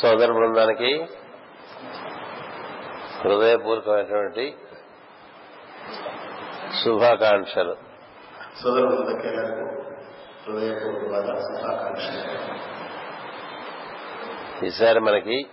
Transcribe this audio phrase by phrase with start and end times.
[0.00, 0.90] సోదర బృందానికి
[3.20, 4.44] హృదయపూర్వకమైనటువంటి
[6.84, 7.76] శుభాకాంక్షలు.
[14.64, 15.46] ఈసారి మనకి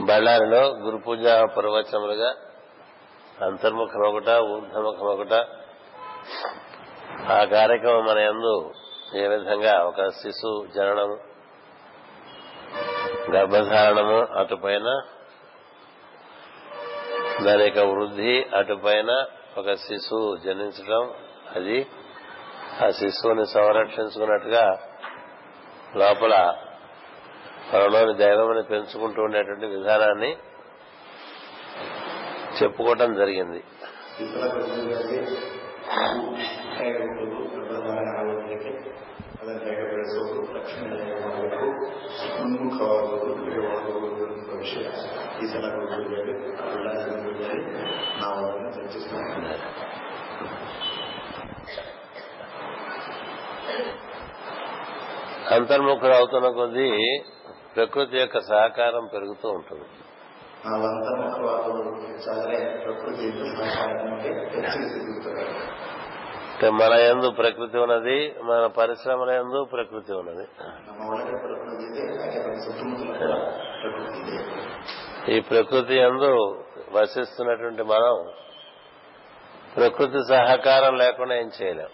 [0.00, 2.34] బళ్ళారిలో గురు పూజ ప్రవచనములుగా
[3.44, 5.34] అంతర్ముఖం ఒకట ఊర్ధముఖం ఒకట.
[7.32, 8.72] ఆ కార్యక్రమం మన యందు
[9.14, 11.35] ఏ విధంగా ఒక శిశు జననము
[13.30, 14.88] గర్భధారణము అటుపైన
[17.44, 19.10] దాని యొక్క వృద్ధి అటుపైన
[19.56, 21.04] ఒక శిశువు జనించడం
[21.56, 21.78] అది
[22.82, 24.64] ఆ శిశువుని సంరక్షించుకున్నట్టుగా
[25.96, 26.34] లోపల
[27.70, 30.32] త్వరలోని దైవముని పెంచుకుంటూ ఉండేటువంటి విధానాన్ని
[32.56, 33.60] చెప్పుకోవటం జరిగింది.
[55.50, 57.18] అంతర్ముఖుడు అవుతున్న కొద్దీ
[57.76, 59.84] ప్రకృతి యొక్క సహకారం పెరుగుతూ ఉంటుంది
[66.72, 70.46] మన ఎందు ప్రకృతి ఉన్నది మన పరిశ్రమల ఎందు ప్రకృతి ఉన్నది.
[75.32, 78.26] ఈ ప్రకృతి ఎందు వసిస్తున్నటువంటి మనం
[79.76, 81.88] ప్రకృతి సహకారం లేకుండా ఏం చేయలేం.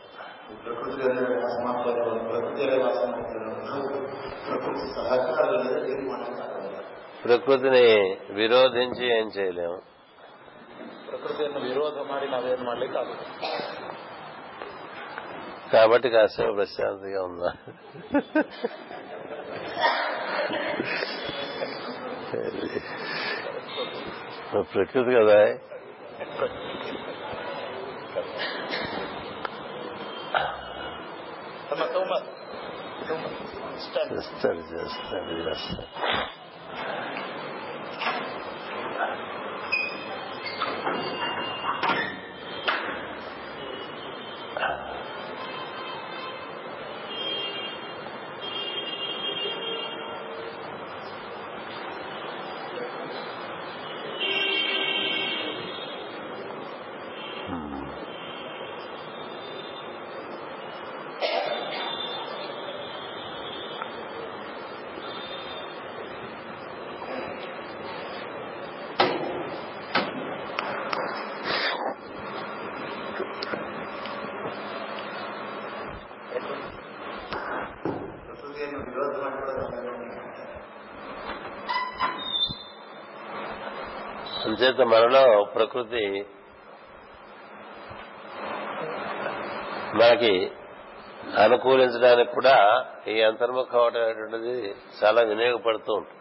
[4.72, 6.80] ಪ್ರಕೃತಿ ಸಹಕಾರವಿಲ್ಲದೆ ಏನು ಮಾಡೋಕ್ಕಾಗಲ್ಲ
[7.24, 7.86] ప్రకృతిని
[8.36, 9.78] విరోధించి ఏం చేయలేము
[11.08, 13.26] ಪ್ರಕೃತಿಯನ್ನು ವಿರೋಧ ಮಾಡಿ ನಾವೇನ್ ಮಾಡ್ಲಿಕ್ಕೆ ಆಗುತ್ತೆ
[15.72, 17.52] కాబట్టి కాసేపు ప్రశాంతిగా ఉందా
[24.72, 25.40] ప్రకృతి కదా
[31.70, 32.14] ತಮ್ಮ ತಮ್ಮ
[33.00, 33.41] stand
[33.91, 34.27] Sturgis.
[34.39, 34.93] Sturgis.
[35.09, 35.63] Sturgis.
[35.63, 36.33] Sturgis.
[84.73, 86.27] చేత మనలో ప్రకృతి
[89.95, 90.51] మనకి
[91.39, 96.19] అనుకూలించడానికి కూడా ఈ అంతర్ముఖం అవటం అనేటువంటిది చాలా వినియోగపడుతూ ఉంటుంది.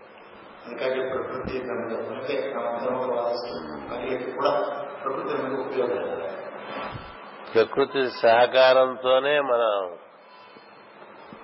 [7.54, 9.98] ప్రకృతి సహకారంతోనే మనం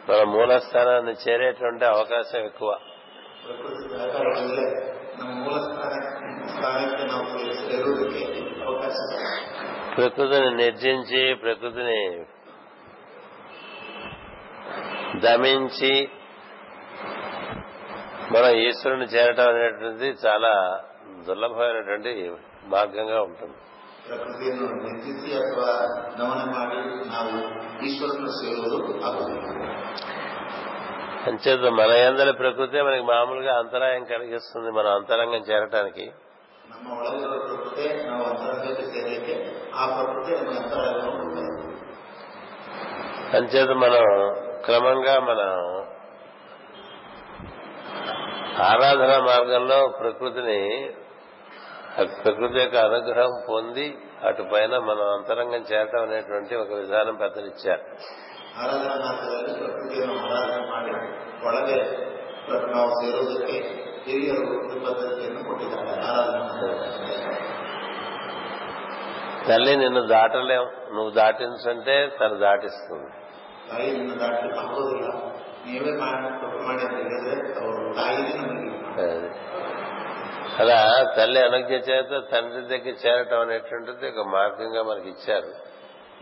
[0.10, 2.80] మన మూలస్థానాన్ని చేరేటువంటి అవకాశం ఎక్కువ.
[9.96, 12.02] ప్రకృతిని నిర్జించి ప్రకృతిని
[15.20, 16.10] దమించి
[18.32, 20.84] మన ఈశ్వరుని చేరటం అనేటువంటిది చాలా
[21.28, 22.32] దుర్లభమైనటువంటి
[22.64, 23.58] మార్గంగా ఉంటుంది.
[31.28, 36.12] అంచేత మన ఎందరి ప్రకృతే మనకి మామూలుగా అంతరాయం కలిగిస్తుంది మన అంతరంగం చేరటానికి.
[36.71, 39.35] ನಮ್ಮ ಒಳಗಿರುವ ಪ್ರಕೃತಿ ನಾವು ಅಂತರಂಗಕ್ಕೆ ಸೇರಲಿಕ್ಕೆ
[39.73, 41.51] ಆ ಪ್ರಕೃತಿ ನಮಗೆ ಅಂತರಾಯವನ್ನು ಕೊಡುತ್ತದೆ
[43.35, 44.07] అంచేత మనం
[44.65, 45.53] క్రమంగా మనం
[48.63, 50.61] ఆరాధన మార్గంలో ప్రకృతిని
[51.93, 53.87] ఆ ప్రకృతి యొక్క అనుగ్రహం పొంది
[54.25, 57.85] అటుపైన మనం అంతరంగం చేరటం అనేటువంటి ఒక విధానం పెద్దలిచ్చారు
[58.59, 59.11] ಆರಾಧನಾ
[64.07, 67.19] ಮಾರ್ಗದಲ್ಲಿ ಪ್ರಕೃತಿಯನ್ನು ಆರಾಧನೆ ಮಾಡಿ ಒಳಗೆ ಪ್ರ- ನಾವು ಸೇರುವುದಕ್ಕೆ ಹಿರಿಯರು ಒಂದು ಪದ್ಧತಿಯನ್ನು ಕೊಟ್ಟಿದ್ದಾರೆ ಆರಾಧನಾ ಮಾರ್ಗದಲ್ಲಿ.
[69.47, 70.65] తల్లి నిన్ను దాటలేం
[70.95, 73.11] నువ్వు దాటించంటే తను దాటిస్తుంది
[73.71, 75.09] ತಾಯಿ ನಿನ್ನ ದಾಟಲಿಕ್ಕೆ ಆಗೋದಿಲ್ಲ
[75.67, 78.71] ನೀವೇ ಮಾಡಿ ಕೃಪೆ ಮಾಡಿ ಅಂತ ಹೇಳಿದ್ರೆ ಅವರು ತಾಯಿನೇ ನಮಗೆ
[79.07, 79.29] అది.
[80.59, 80.79] అలా
[81.17, 85.51] తల్లి అనుజ్ఞ చేత తండ్రి దగ్గర చేరటం అనేటువంటిది ఒక మార్గంగా మనకి ఇచ్చారు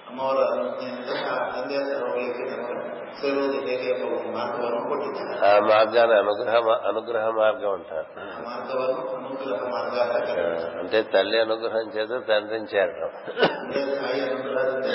[0.09, 2.77] ಅಮ್ಮವರ ಅನುಜ್ಞೆಯಿಂದ ಆ ತಂದೆಯ ಹೋಗಲಿಕ್ಕೆ ನಮಗೆ
[3.21, 6.57] ಸೇರುವುದು ಹೇಗೆ ಎಂಬ ಒಂದು ಮಾರ್ಗವನ್ನು ಕೊಟ್ಟಿದ್ದಾರೆ ఆ మార్గాన్ని అనుగ్రహ
[6.89, 10.75] అనుగ్రహ మార్గం అంటారు ಆ ಮಾರ್ಗವನ್ನು ಅನುಗ್ರಹ ಮಾರ್ಗ ಅಂತ ఆ, ಕರೆಯುತ್ತಾರೆ.
[10.81, 14.87] అంటే తల్లి అనుగ్రహం చేత తండ్రిని చేరడం ತಂದೆ ತಾಯಿ ಅನುಗ್ರಹದಿಂದ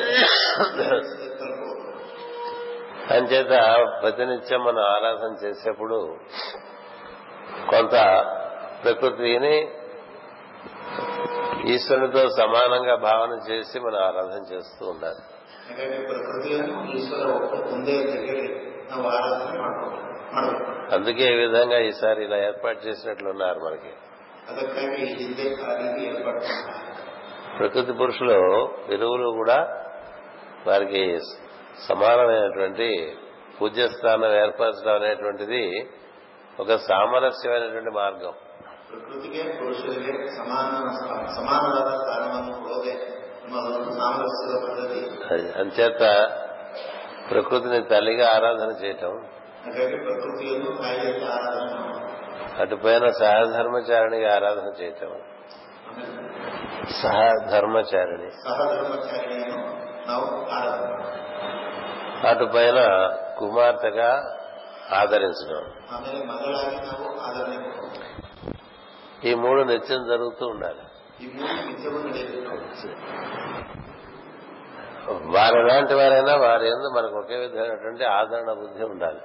[1.39, 1.83] ತಲುಪುವುದು
[3.09, 3.53] అంచేత
[4.01, 5.99] ప్రతినిత్యం మనం ఆరాధన చేసేప్పుడు
[7.69, 7.95] కొంత
[8.83, 9.55] ప్రకృతిని
[11.66, 15.22] ఈశ్వరుడితో సమానంగా భావన చేసి మనం ఆరాధన చేస్తూ ఉండాలి.
[20.94, 23.92] అందుకే ఈ విధంగా ఈసారి ఇలా ఏర్పాటు చేసినట్లున్నారు మనకి.
[27.58, 28.32] ప్రకృతి పురుషులు
[28.88, 29.84] విరువులు కూడా
[30.66, 31.18] వారికి
[31.88, 33.16] సమానమైనటువంటి
[33.60, 35.90] పూజ్యస్థానం ఏర్పరచడం అనేటువంటిది
[36.60, 38.32] ఒక సామరస్యమైనటువంటి మార్గం.
[38.89, 40.71] ಪ್ರಕೃತಿಗೆ ಪುರುಷರಿಗೆ ಸಮಾನ
[41.37, 42.95] ಸಮಾನವಾದ ಸ್ಥಾನವನ್ನು ಕೊಡೋದೇ
[43.45, 46.03] ನಮ್ಮದೊಂದು ಸಾಮರಸ್ಯದ ಪದ್ಧತಿ అది అంచేత
[47.29, 49.13] ప్రకృతిని తల్లిగా ఆరాధన చేయటం
[49.65, 52.03] ಹಾಗಾಗಿ ಪ್ರಕೃತಿಯನ್ನು ತಾಯಿಯಲ್ಲಿ ಆರಾಧನೆ ಮಾಡೋದು
[52.63, 55.13] అటుపైన సహధర్మచారిణిగా ఆరాధన చేయటం
[55.87, 56.13] ಆಮೇಲೆ
[57.01, 59.59] సహధర్మచారిణి ಸಹಧರ್ಮಚಾರಿಣಿಯನ್ನು
[60.07, 61.21] ನಾವು ಆರಾಧನೆ ಮಾಡೋದು
[62.27, 62.79] అటుపైన
[63.39, 64.09] కుమార్తెగా
[64.93, 65.63] ఆదరించడం
[65.93, 67.88] ಆಮೇಲೆ ಮಗಳಾಗಿ ನಾವು ಆರಾಧನೆ ಮಾಡೋದು
[69.24, 70.78] ఈ మూడు నిత్యం జరుగుతూ ఉండాలి.
[75.32, 79.18] వారు ఎలాంటి వారైనా వారి ఎందు మనకు ఒకే విధమైనటువంటి ఆదరణ బుద్ధి ఉండాలి.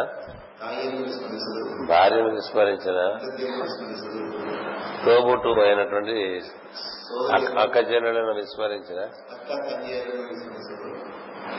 [0.60, 4.24] ತಾಯಿಯನ್ನು ವಿಸ್ಮರಿಸುವುದು భార్యను విస్మరించిన ಹೆಂಡತಿಯನ್ನು ವಿಸ್ಮರಿಸುವುದು
[5.04, 6.16] తోబుట్టు అయినటువంటి
[7.02, 9.00] ಸೋದರಿ అక్క చెల్లెలను విస్మరించిన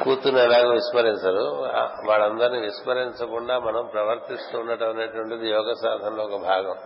[0.03, 1.45] కూతుర్ని ఎలాగో విస్మరించరు.
[2.07, 6.77] వాళ్ళందరినీ విస్మరించకుండా మనం ప్రవర్తిస్తూ ఉండటం అనేటువంటిది యోగ సాధనలో ఒక భాగం.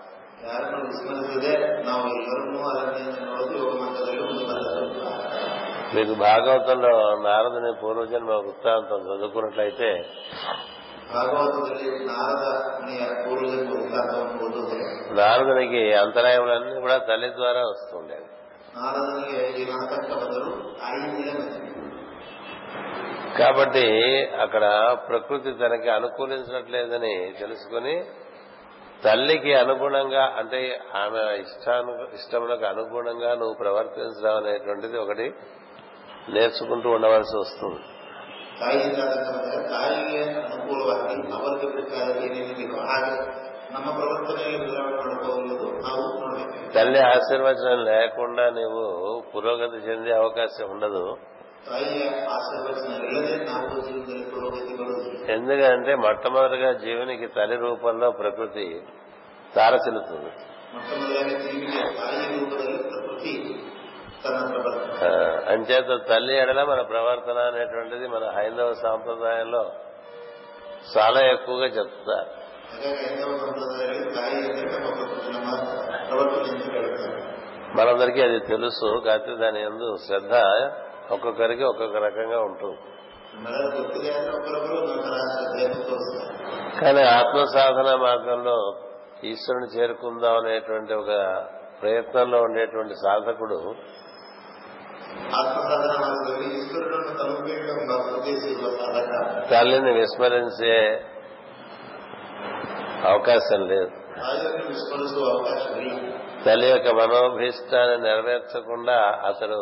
[5.94, 9.90] మీకు భాగవతంలో నారదుని పూర్వజన్మ వృత్తాంతం చదువుకున్నట్లయితే
[15.10, 18.28] నారదునికి అంతరాయములన్నీ కూడా తల్లి ద్వారా వస్తుండేది
[23.38, 23.84] కాబట్టి
[24.40, 24.64] అక్కడ
[25.08, 28.04] ప్రకృతి తనకి అనుకూలించట్లేదని తెలుసుకుని
[29.04, 30.60] తల్లికి అనుగుణంగా అంటే
[30.94, 31.20] ఆమె
[32.14, 35.26] ఇష్టములకు అనుగుణంగా నువ్వు ప్రవర్తించడం అనేటువంటిది ఒకటి
[36.28, 37.80] నేర్చుకుంటూ ఉండవలసి వస్తుంది.
[46.74, 48.82] తల్లి ఆశీర్వచనం లేకుండా నీవు
[49.34, 51.04] పురోగతి చెందే అవకాశం ఉండదు.
[55.28, 58.82] ఎందుకంటే మొట్టమొదటిగా జీవునికి తల్లి రూపంలో ప్రకృతి
[59.56, 60.30] తారసిల్లుతుంది
[65.52, 69.72] అంచేత తల్లి ఎడల మన ప్రవర్తన అనేటువంటిది మన హైందవ సాంప్రదాయంలో
[70.96, 72.30] చాలా ఎక్కువగా చెప్తారు
[77.76, 80.34] మనందరికీ అది తెలుసు కాకపోతే దాని ఎందు శ్రద్ధ
[81.10, 82.78] ఒక్కొక్కరికి ఒక్కొక్క రకంగా ఉంటుంది.
[86.80, 88.76] కానీ ఆత్మ సాధన మార్గంలో
[89.24, 91.44] ఈశ్వరుని చేరుకుందాం అనేటువంటి ఒక
[91.82, 93.74] ప్రయత్నంలో ఉండేటువంటి సాధకుడు
[99.50, 101.04] తల్లిని విస్మరించే
[103.04, 103.90] అవకాశం లేదు.
[106.44, 109.60] తల్లి యొక్క మనోభీష్టాన్ని నెరవేర్చకుండా అతడు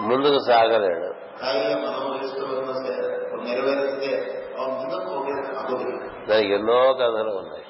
[0.00, 1.10] ముందుకు సాగలేడు.
[6.28, 7.64] దానికి ఎన్నో కథలు ఉన్నాయి.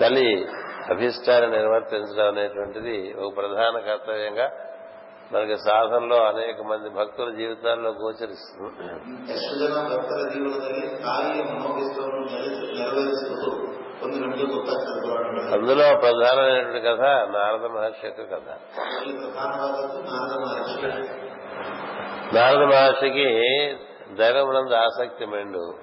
[0.00, 0.46] తల్లి
[0.90, 4.52] అభిష్టాన్ని నిర్వర్తించడం అనేటువంటిది ఒక ప్రధాన కర్తవ్యంగా
[5.32, 8.88] మనకి సాధనలో అనేక మంది భక్తుల జీవితాల్లో గోచరిస్తుంది.
[15.52, 17.00] అందులో ప్రధానమైనటువంటి కథ
[17.36, 18.48] నారద మహర్షి యొక్క కథ.
[22.34, 23.28] నారద మహర్షికి
[24.14, 25.74] దైవమునందు ఆసక్తి మెండు.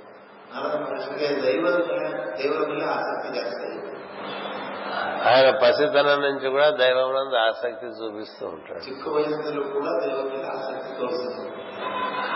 [5.26, 8.80] ఆయన పసితనం నుంచి కూడా దైవమునందు ఆసక్తి చూపిస్తూ ఉంటాడు.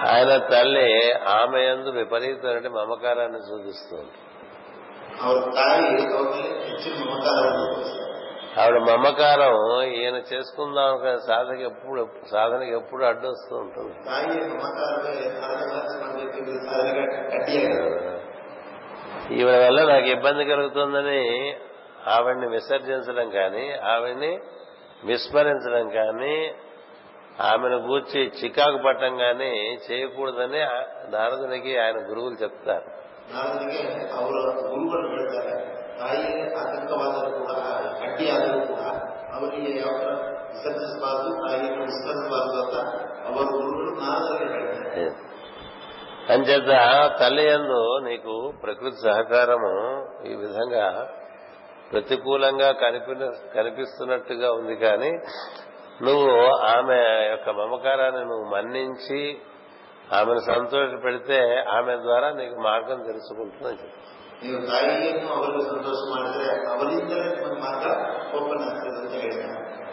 [0.08, 4.45] ఆయన తల్లి ఆమె ఎందు విపరీతమైన మమకారాన్ని చూపిస్తూ ఉంటాడు.
[8.60, 13.94] ఆవిడ మమకారం ఈయన చేసుకుందాం సాధకి ఎప్పుడు సాధనకి ఎప్పుడు అడ్డొస్తూ ఉంటుంది.
[19.34, 21.56] ఈవిడ వల్ల నాకు ఇబ్బంది కలుగుతుందని
[22.08, 24.40] ఆవిడ్ని విసర్జించడం కానీ ఆవిడ్ని
[25.06, 26.56] విస్మరించడం కానీ
[27.42, 30.60] ఆమెను గూర్చి చికాకు పట్టడం కానీ చేయకూడదని
[31.10, 33.05] నారదునికి ఆయన గురువులు చెప్తారు.
[33.33, 33.81] ನಾರದನಿಗೆ
[34.17, 35.55] ಅವರ ಗುರುಗಳು ಹೇಳ್ತಾರೆ
[35.99, 37.53] ತಾಯಿಯೇ ಆತಂಕವಾದರೂ ಕೂಡ
[38.03, 38.83] ಅಡ್ಡಿಯಾದರೂ ಕೂಡ
[39.35, 40.13] ಅವರಿಗೆ ಯಾವ ತರ
[40.53, 42.77] ವಿಸರ್ಜಿಸಬಾರದು ತಾಯಿಯನ್ನು ವಿಸ್ಮರಿಸಬಾರದು ಅಂತ
[43.27, 45.07] ಅವರ ಗುರುಗಳು ನಾರದರಿಗೆ ಹೇಳ್ತಾರೆ
[46.29, 46.73] అంచేత
[47.21, 49.73] తల్లి యందు నీకు ప్రకృతి సహకారము
[50.25, 50.85] ఈ విధంగా
[51.91, 53.15] ప్రతికూలంగా కనిపి
[53.55, 55.11] కనిపిస్తున్నట్టుగా ఉంది కానీ
[56.01, 56.35] నువ్వు
[56.67, 56.99] ఆమె
[57.31, 59.23] యొక్క మమకారాన్ని నువ్వు మన్నించి
[60.14, 63.78] ఆమెను సంతోష పెడితే ఆమె ద్వారా నీకు మార్గం తెలుసుకుంటుందని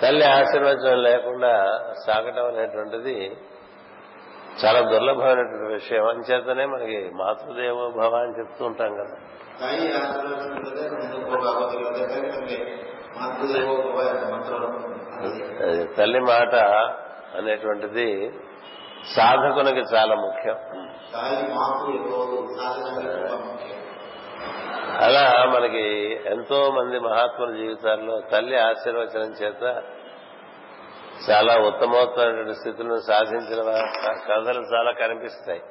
[0.01, 1.53] తల్లి ఆశీర్వచనం లేకుండా
[2.07, 3.37] సాగటం అనేటువంటిది
[4.65, 6.09] చాలా దుర్లభమైనటువంటి విషయం.
[6.09, 9.15] అంచేతనే మనకి మాతృదేవో భవ అని చెప్తూ ఉంటాం కదా.
[15.97, 16.55] తల్లి మాట
[17.39, 18.09] అనేటువంటిది
[19.17, 20.57] సాధకునికి చాలా ముఖ్యం.
[25.05, 29.83] అలా మనకి ఎంతో మంది మహాత్ముల జీవితాల్లో తల్లి ఆశీర్వచనం చేత
[31.31, 33.61] చాలా ఉత్తమోత్తమైనటువంటి స్థితులను సాధించిన
[34.29, 35.63] కథలు చాలా కనిపిస్తాయి.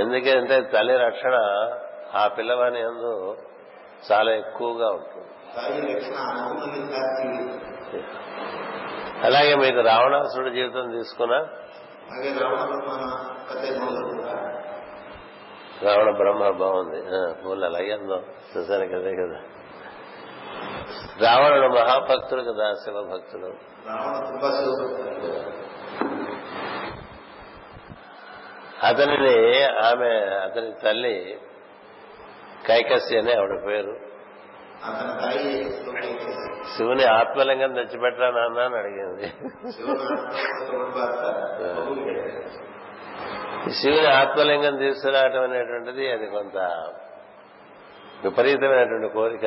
[0.00, 1.36] ఎందుకంటే తల్లి రక్షణ
[2.14, 3.36] ఆ పిల్లవాణి ఎందు
[4.12, 5.28] చాలా ఎక్కువగా ఉంటుంది.
[9.22, 11.46] అలాగే మీకు రావణాసుడు జీవితం తీసుకున్నా
[15.82, 17.02] రావణ బ్రహ్మ బాగుంది.
[17.44, 18.24] పూలు అలాగే అందం.
[18.56, 19.40] చూసాను కదే కదా.
[21.20, 23.46] రావణుడు మహాభక్తుడు కదా శివభక్తుడు.
[28.86, 31.40] అతనిని ఆమె అతని తల్లి
[32.66, 34.05] కైకస్య అని ఆవిడ పేరు.
[36.76, 39.26] శివుని ఆత్మలింగం తెచ్చిపెట్టరా నాన్న అని అడిగింది.
[43.70, 46.56] శివుని ఆత్మలింగం తీసుకురావటం అనేటువంటిది అది కొంత
[48.24, 49.46] విపరీతమైనటువంటి కోరిక.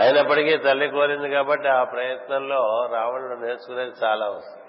[0.00, 4.62] అయినప్పటికీ తల్లి కోరింది కాబట్టి ఆ ప్రయత్నంలో రావణుడు నేర్చుకునేది చాలా వస్తుంది.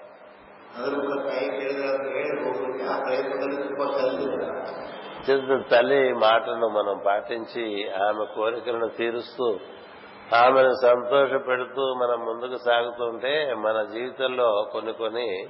[5.70, 9.58] తల్లి మాటను మనం పాటించి ఆమె కోరికలను తీరుస్తూ
[10.36, 15.48] ఆమెను సంతోష పెడుతూ మనం ముందుకు సాగుతుంటే మన జీవితంలో కొన్ని కొన్ని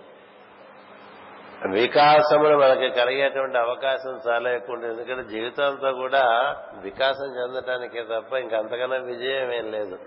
[1.74, 4.94] వికాసములు మనకి కలిగేటువంటి అవకాశం చాలా ఎక్కువ ఉంటుంది.
[4.94, 9.98] ఎందుకంటే జీవితంతో కూడా వికాసం చెందటానికే తప్ప ఇంకంతకన్నా విజయం ఏం లేదు.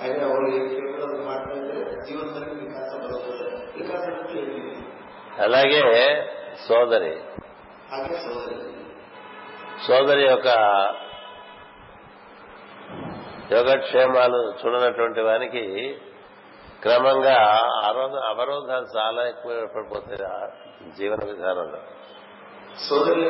[0.00, 3.04] అయినా ఎవరు ఏం చేయకుండా మాట్లాడితే జీవితానికి కాస్త
[5.40, 5.82] అలాగే
[6.68, 7.20] సోదరి.
[9.86, 10.26] సోదరి.
[10.26, 10.46] యొక్క
[13.52, 15.96] యోగక్షేమాలు చూడనటువంటి వానికి
[16.82, 21.78] క్రమంగా అవరోధ అవరోధాలు చాలా ఎక్కువ పడిపోతాయి జీవన విధానంలో.
[22.88, 23.20] సోదరి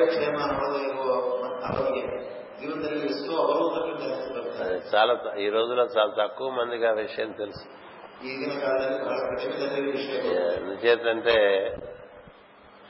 [4.94, 7.64] చాలా ఈ రోజుల్లో చాలా తక్కువ మందికి ఆ విషయం తెలుసు.
[10.56, 11.36] ఎందుచేతంటే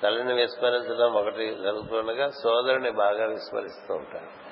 [0.02, 4.45] తల్లిని విస్మరించడం ఒకటి జరుగుతుండగా సోదరుని బాగా విస్మరిస్తూ ఉంటారు.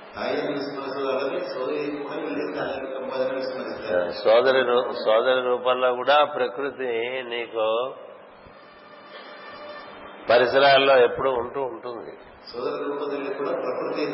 [5.04, 7.94] సోదరి రూపంలో కూడా ప్రకృతి నీకు
[10.30, 12.12] పరిసరాల్లో ఎప్పుడు ఉంటూ ఉంటుంది.
[12.48, 12.70] సోదర
[13.38, 14.06] కూడా ప్రకృతి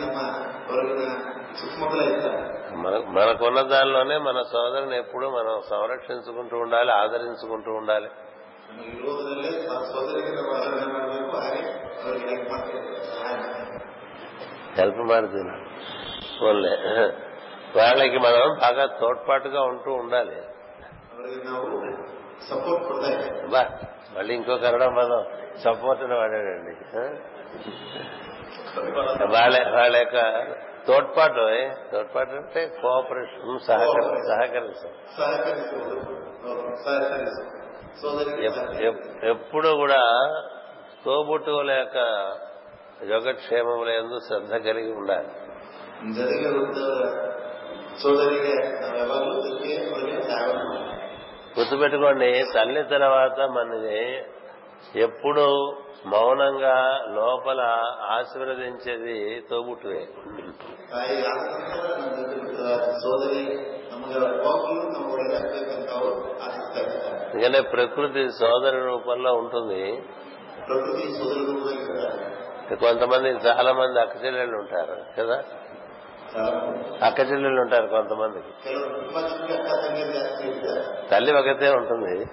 [3.08, 8.10] మనకున్న దానిలోనే మన సోదరుని ఎప్పుడూ మనం సంరక్షించుకుంటూ ఉండాలి ఆదరించుకుంటూ ఉండాలి.
[14.78, 15.54] హెల్ప్ మారుతున్నా
[17.76, 20.42] వాళ్ళకి మనం బాగా తోడ్పాటుగా ఉంటూ ఉండాలి.
[22.50, 22.84] సపోర్ట్
[24.18, 25.24] మళ్ళీ ఇంకో కరడం మనం
[25.64, 26.74] సపోర్ట్ అని వాడాడండి.
[29.30, 30.18] వాళ్ళ యొక్క
[30.86, 31.44] తోడ్పాటు
[31.90, 34.94] తోడ్పాటు అంటే కోఆపరేషన్ సహకరి సహకరించడం
[39.28, 40.02] ఎప్పుడు కూడా
[41.04, 41.98] తోబుట్టువుల యొక్క
[43.10, 45.28] యోగక్షేమముల ఎందు శ్రద్ధ కలిగి ఉండాలి.
[51.58, 54.00] గుర్తుపెట్టుకోండి తల్లి తర్వాత మనని
[54.98, 55.44] ఎప్పుడు
[56.06, 57.60] మౌనంగా లోపల
[58.10, 60.08] ఆశీర్వదించేది తోబుట్టువే.
[67.34, 70.02] ఎందుకంటే ప్రకృతి సోదరి రూపంలో ఉంటుంది.
[72.76, 75.44] కొంతమంది చాలా మంది అక్క చెల్లెళ్ళు ఉంటారు కదా
[77.02, 77.86] అక్క చెల్లెళ్ళు ఉంటారు.
[77.86, 78.50] కొంతమందికి
[81.10, 82.26] తల్లి ఒకతే ఉంటుంది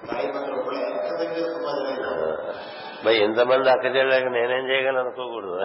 [3.04, 5.56] మరి ఎంతమంది అక్క చెల్లెళ్ళకి నేనేం చేయగలను అనుకోకూడదు?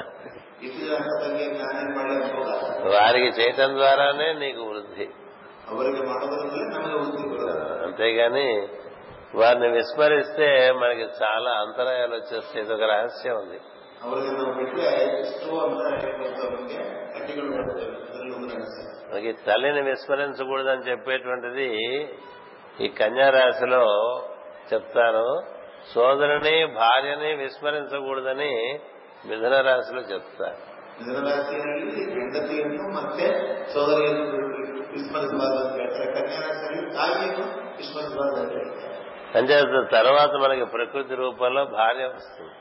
[2.96, 5.10] వారికి చేయటం ద్వారానే నీకు వృద్ధి.
[7.86, 8.68] అంతేగాని
[9.36, 12.66] వారిని విస్మరిస్తే మనకి చాలా అంతరాయాలు వచ్చేస్తాయి.
[12.66, 13.60] ఇది ఒక రహస్యం ఉంది
[19.12, 21.70] మనకి తల్లిని విస్మరించకూడదని చెప్పేటువంటిది
[22.82, 23.86] ఈ కన్యా రాశిలో
[24.74, 25.26] చెప్తాను
[25.94, 28.80] సోదరుని భార్యని విస్మరించకూడదని
[29.26, 30.72] మిథున రాశిలో చెప్తారు.
[39.38, 39.62] అంటే
[39.92, 42.52] తర్వాత మనకి ప్రకృతి రూపంలో భార్య వస్తుంది.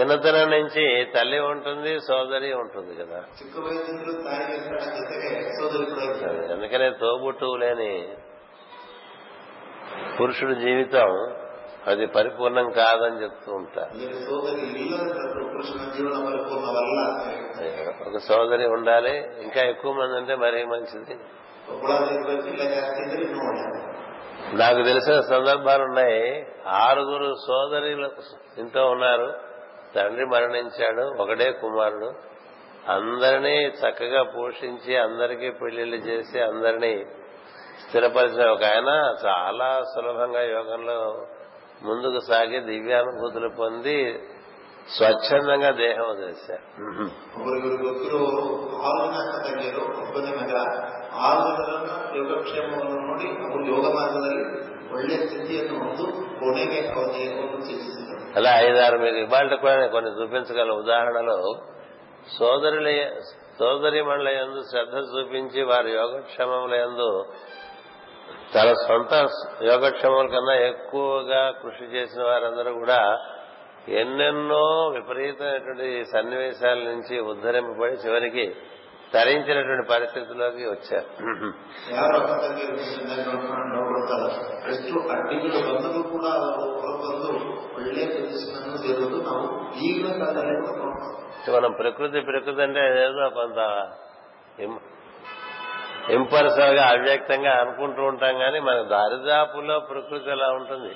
[0.00, 3.22] చిన్నతనం నుంచి తల్లి ఉంటుంది సోదరి ఉంటుంది కదా.
[6.52, 8.08] అందుకనే తోబుట్టు లేని
[10.20, 11.34] పురుషుడు జీవితం
[11.86, 13.90] అది పరిపూర్ణం కాదని చెప్తూ ఉంటారు.
[18.08, 21.16] ఒక సోదరి ఉండాలి ఇంకా ఎక్కువ మంది అంటే మరీ మంచిది.
[24.56, 26.46] నాకు తెలిసిన సందర్భాలు ఉన్నాయి.
[26.66, 28.10] ఆరుగురు సోదరులు
[28.58, 29.34] ఇంట్లో ఉన్నారు.
[29.96, 32.12] తండ్రి మరణించాడు ఒకడే కుమారుడు.
[32.88, 37.06] అందరినీ చక్కగా పోషించి అందరికీ పెళ్ళిళ్ళు చేసి అందరినీ
[37.83, 38.91] స్థిరపరిచిన ఒక ఆయన
[39.23, 40.97] చాలా సులభంగా యోగంలో
[41.81, 43.97] ముందుకు సాగి దివ్యానుభూతులు పొంది
[44.87, 46.63] స్వచ్ఛందంగా దేహం వదిలేశారు
[47.35, 48.45] ಒಬ್ಬರಿಗೊಬ್ಬರು ಗೊತ್ತಿರುವವರು
[48.83, 50.53] ಆರು ಜನ ಅಕ್ಕ ತಂಗಿಯರು ಒಬ್ಬನೇ ಮಗ
[51.27, 54.45] ಆರು ಜನರನ್ನ ಯೋಗಕ್ಷೇಮವನ್ನು ನೋಡಿ ಅವರು ಯೋಗ ಮಾರ್ಗದಲ್ಲಿ
[54.93, 56.05] ಒಳ್ಳೆಯ ಸ್ಥಿತಿಯನ್ನು ಹೊಂದು
[56.39, 61.37] ಕೊನೆಗೆ ಅವರ ದೇಹವನ್ನು ತ್ಯಜಿಸಿದರು అలా ఐదారు మీకు ఇవాళ కూడా నేను కొన్ని చూపించగల ఉదాహరణలు
[62.29, 62.89] సోదరుల
[63.57, 67.09] సోదరి మండల యందు శ్రద్ధ చూపించి వారి యోగక్షేమముల యందు
[68.54, 69.14] తన సొంత
[69.62, 73.18] యోగక్షేమం కన్నా ఎక్కువగా కృషి చేసిన వారందరూ కూడా
[73.88, 78.56] ఎన్నెన్నో విపరీతమైనటువంటి సన్నివేశాల నుంచి ఉద్ధరింపబడి చివరికి
[79.14, 81.08] తరించినటువంటి పరిస్థితుల్లోకి వచ్చారు.
[91.52, 93.58] మనం ప్రకృతి ప్రకృతి అంటే ఏదో కొంత
[96.10, 100.94] ఇంపర్సనల్గా అవ్యక్తంగా అనుకుంటూ ఉంటాం కానీ మన దారిదాపుల్లో ప్రకృతి ఎలా ఉంటుంది?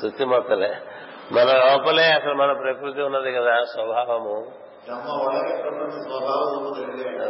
[0.00, 0.76] శుద్ధి మొక్కలే
[1.32, 4.46] మన లోపలే అసలు మన ప్రకృతి ఉన్నది కదా స్వభావము.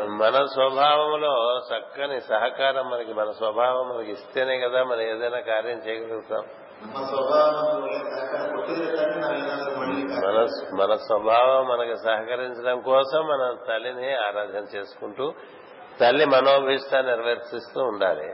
[0.08, 6.44] మన స్వభావంలో చక్కని సహకారం మనకి మన స్వభావం మనకి ఇస్తేనే కదా మనం ఏదైనా కార్యం చేయగలుగుతాం.
[6.81, 10.37] ನಮ್ಮ ಸ್ವಭಾವ ನಮ್ಗೆ ಒಳ್ಳೆ ಸಹಕಾರ ಕೊಟ್ಟಿದ್ರೆ ತಾನೇ ನಾವೇನಾದ್ರೂ ಮಾಡ್ಲಿಕ್ಕೆ మన
[10.79, 15.25] మన స్వభావం మనకి సహకరించడం కోసం మన తల్లిని ఆరాధన చేసుకుంటూ
[15.99, 18.27] తల్లి మనోభీష్టాన్ని నెరవేర్చిస్తూ ఉండాలి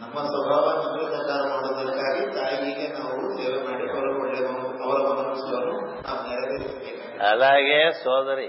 [0.00, 6.20] ನಮ್ಮ ಸ್ವಭಾವ ನಮಗೆ ಸಹಕಾರ ಮಾಡೋದಕ್ಕಾಗಿ ತಾಯಿಗೆ ನಾವು ಸೇವೆ ಮಾಡಿ ಅವರ ಒಳ್ಳೆಯ ಮನೋ- ಅವರ ಮನಸ್ಸನ್ನು ನಾವು
[6.28, 8.48] ನೆರವೇರಿಸಬೇಕು అలాగే సోదరి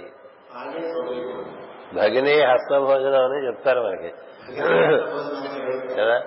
[0.53, 1.43] ಹಾಗೆ ಸೋದರಿಗಳು.
[1.95, 4.11] భగిని హస్తభోజనం అని చెప్తారు మనకి
[4.51, 5.95] ಭೋಜನವನ್ನು ಹೇಳ್ತಾರೆ.
[5.95, 6.17] కదా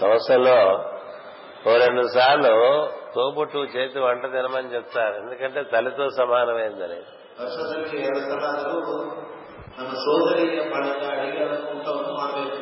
[0.00, 0.56] సంవత్సరంలో
[1.67, 5.15] ఓ రెండు సార్లు తోబుట్టు చేతి వంట తినమని చెప్తారు.
[5.15, 7.01] ఎందుకంటే తల్లితో సమానమైందని.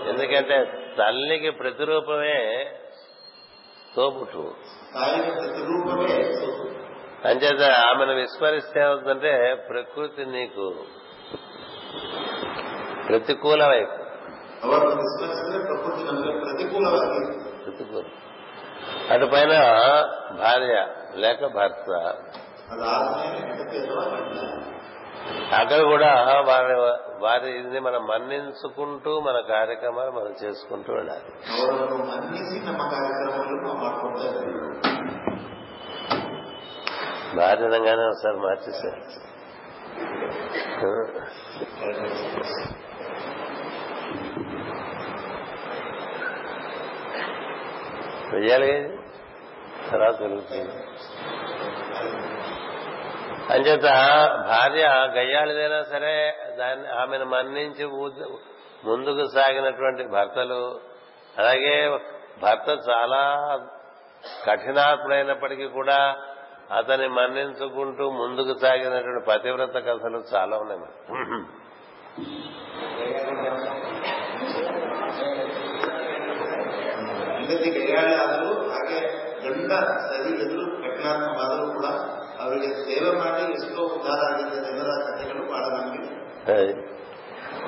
[0.09, 0.65] ఎందుకంటే
[0.97, 2.71] తల్లికి ప్రతిరూపమే
[3.95, 4.53] తోబుట్టు.
[7.25, 10.75] అంచేత ఆమెను విస్మరిస్తే అవుతుందంటే ప్రకృతి నీకు
[13.07, 13.85] ప్రతికూలమై
[19.11, 19.53] అటు పైన
[20.39, 22.13] భార్య లేక భర్త.
[25.53, 26.11] అక్కడ కూడా
[26.47, 26.73] వారి
[27.23, 31.31] వారి ఇది మనం మన్నించుకుంటూ మన కార్యక్రమాలు మనం చేసుకుంటూ ఉండాలి
[37.35, 39.01] మారినంగానే ఒకసారి మార్చేశారు.
[48.35, 48.98] వెయ్యాలి
[49.91, 50.73] తర్వాత దొరుకుతుంది.
[53.53, 53.83] అంచేత
[54.47, 57.85] భార్య గయ్యాళిదైనా సరే దాన్ని ఆమెను మన్నించి
[58.83, 60.79] ముందుకు సాగినటువంటి భర్తలు
[61.37, 61.99] అలాగే
[62.43, 63.21] భర్త చాలా
[64.47, 66.17] కఠినాత్ముడైనప్పటికీ కూడా
[66.77, 71.29] అతని మన్నించుకుంటూ ముందుకు సాగినటువంటి పతివ్రత కథలు చాలా ఉన్నాయి మనం
[79.68, 79.72] ಗಂಡ
[80.04, 81.86] ಸರಿ ಎದುರು ಕಠಿಣಾತ್ಮವಾದರೂ ಕೂಡ
[82.40, 86.00] ಅವರಿಗೆ ಸೇವೆ ಮಾಡಿ ಎಷ್ಟೋ ಉದ್ಧಾರ ಆಗಿದೆ ಜನರ ಕಥೆಗಳು ಬಹಳ ನಮಗೆ
[86.54, 86.74] అది.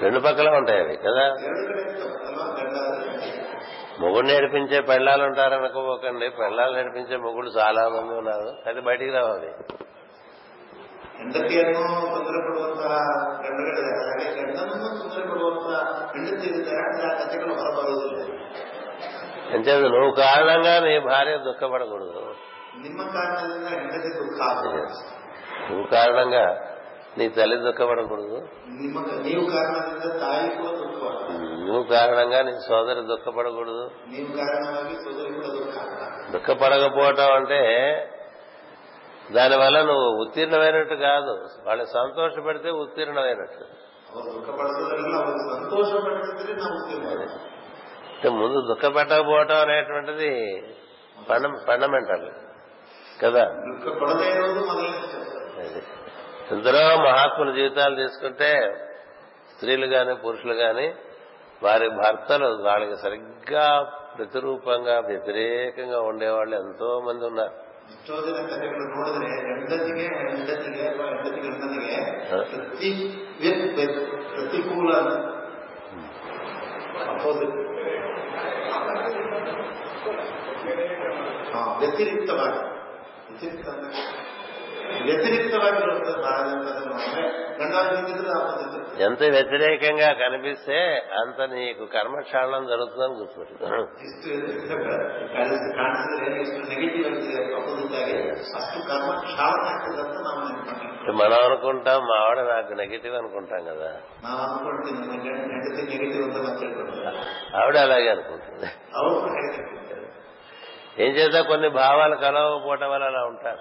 [0.02, 3.30] రెండు పక్కల ఉంటాయి అవి కదా ಎರಡು ಕಡೆ ಇರ್ತವೆ ಅಲ್ವಾ ಗಂಡ ಹೆಂಡತಿ.
[4.00, 9.50] మొగుడు నేర్పించే పెళ్ళాలు ఉంటారనుకోకండి పెళ్ళాలు నేర్పించే మొగుడు చాలా మంది ఉన్నారు అది బయటికి రావాలి
[11.18, 11.82] ಹೆಂಡತಿಯನ್ನು
[12.14, 12.94] ತೊಂದರೆ ಕೊಡುವಂತಹ
[13.44, 15.78] ಗಂಡಗಳಿದ್ದಾರೆ ಹಾಗೆ ಗಂಡನನ್ನು ತೊಂದರೆ ಕೊಡುವಂತಹ
[16.12, 18.18] ಹೆಂಡತಿ ಇದ್ದಾರೆ ಅಂದ್ರೆ ಆ ಕಥೆಗಳು ಹೊರಬರುವುದಿಲ್ಲ
[19.53, 22.33] అంటే నువ్వు కారణంగా నీ భార్య దుఃఖపడకూడదు.
[25.69, 26.67] నువ్వు కారణంగా
[27.17, 28.47] నీ తల్లి దుఃఖపడకూడదు.
[31.67, 33.91] నువ్వు కారణంగా నీ సోదరి దుఃఖపడకూడదు.
[36.31, 37.61] దుఃఖపడకపోవటం అంటే
[39.31, 41.47] దానివల్ల నువ్వు ఉత్తీర్ణమైనట్టు కాదు.
[41.63, 43.65] వాళ్ళు సంతోష పెడితే ఉత్తీర్ణమైనట్టు.
[48.29, 50.61] ముందు దుఃఖపెట్టకపోవటం అనేటువంటిది
[51.67, 52.29] ఫండమెంటల్
[53.21, 53.43] కదా
[56.51, 58.77] ఎందరో మహాత్ముల జీవితాలు తీసుకుంటే
[59.51, 60.93] స్త్రీలు కాని పురుషులు కాని
[61.63, 67.71] వారి భర్తలు వాళ్ళకి సరిగ్గా ప్రతిరూపంగా వ్యతిరేకంగా ఉండేవాళ్ళు ఎంతో మంది ఉన్నారు
[74.35, 74.91] ప్రతికూల
[87.58, 90.76] ಗಂಡ ನಿಂತಿದ್ರೆ ಆಪೋಸಿಟ್ ఎంత వ్యతిరేకంగా కనిపిస్తే
[91.20, 93.54] అంత నీకు కర్మక్షాళనం జరుగుతుందని గుర్తుపెట్టు
[94.06, 94.76] ಇಷ್ಟು
[95.34, 98.14] ಕಾಣಿಸ್- ಕಾಣಿಸಿದ್ರೆ ಎಷ್ಟು ನೆಗೆಟಿವ್ ಆಗಿದೆ ಅಪೋಸಿಟ್ ಆಗಿ
[98.56, 103.90] ಅಷ್ಟು ಕರ್ಮ ಕ್ಷಾಳನ ಆಗ್ತದೆ ಅಂತ ನಾವು ನೆನ್ಕೊಂಡ್ವಿ మనం అనుకుంటాం మా ఆవిడ నాకు నెగిటివ్ అనుకుంటాం కదా
[104.24, 107.06] ನಾವು ಅನ್ಕೊಳ್ತೀವಿ ನಮ್ಮ ಗಂಡ- ಹೆಂಡತಿ ನೆಗೆಟಿವ್ ಅಂತ ನಾವು ತಿಳ್ಕೊಳ್ತೀವಿ
[107.56, 109.60] ఆవిడ అలాగే అనుకుంటుంది ಅವರು ಕೂಡ ಹೇಗೆ
[110.99, 113.59] ఏం చేద్దా కొన్ని భావాలు కలవకపోవటం వల్ల అలా ఉంటారు.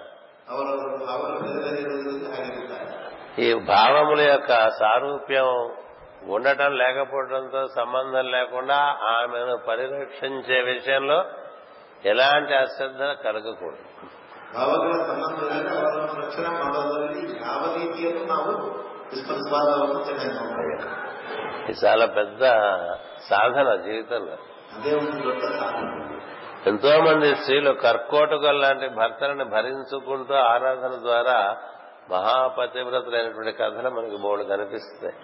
[3.41, 5.75] ఈ భావముల యొక్క సారూప్యం
[6.23, 11.25] ఉండటం లేకపోవడంతో సంబంధం లేకుండా ఆమెను పరిరక్షించే విషయంలో
[12.05, 13.85] ఎలాంటి అశ్రద్ధ కలగకూడదు.
[21.85, 22.41] చాలా పెద్ద
[23.29, 24.37] సాధన జీవితంలో.
[26.67, 31.57] ఎంతో మంది స్త్రీలు కర్కోటకం లాంటి భర్తలను భరించుకుంటూ ఆరాధన ద్వారా
[32.11, 35.15] మహాపతివ్రతులైనటువంటి కథలు మనకి బోర్డు కనిపిస్తాయి.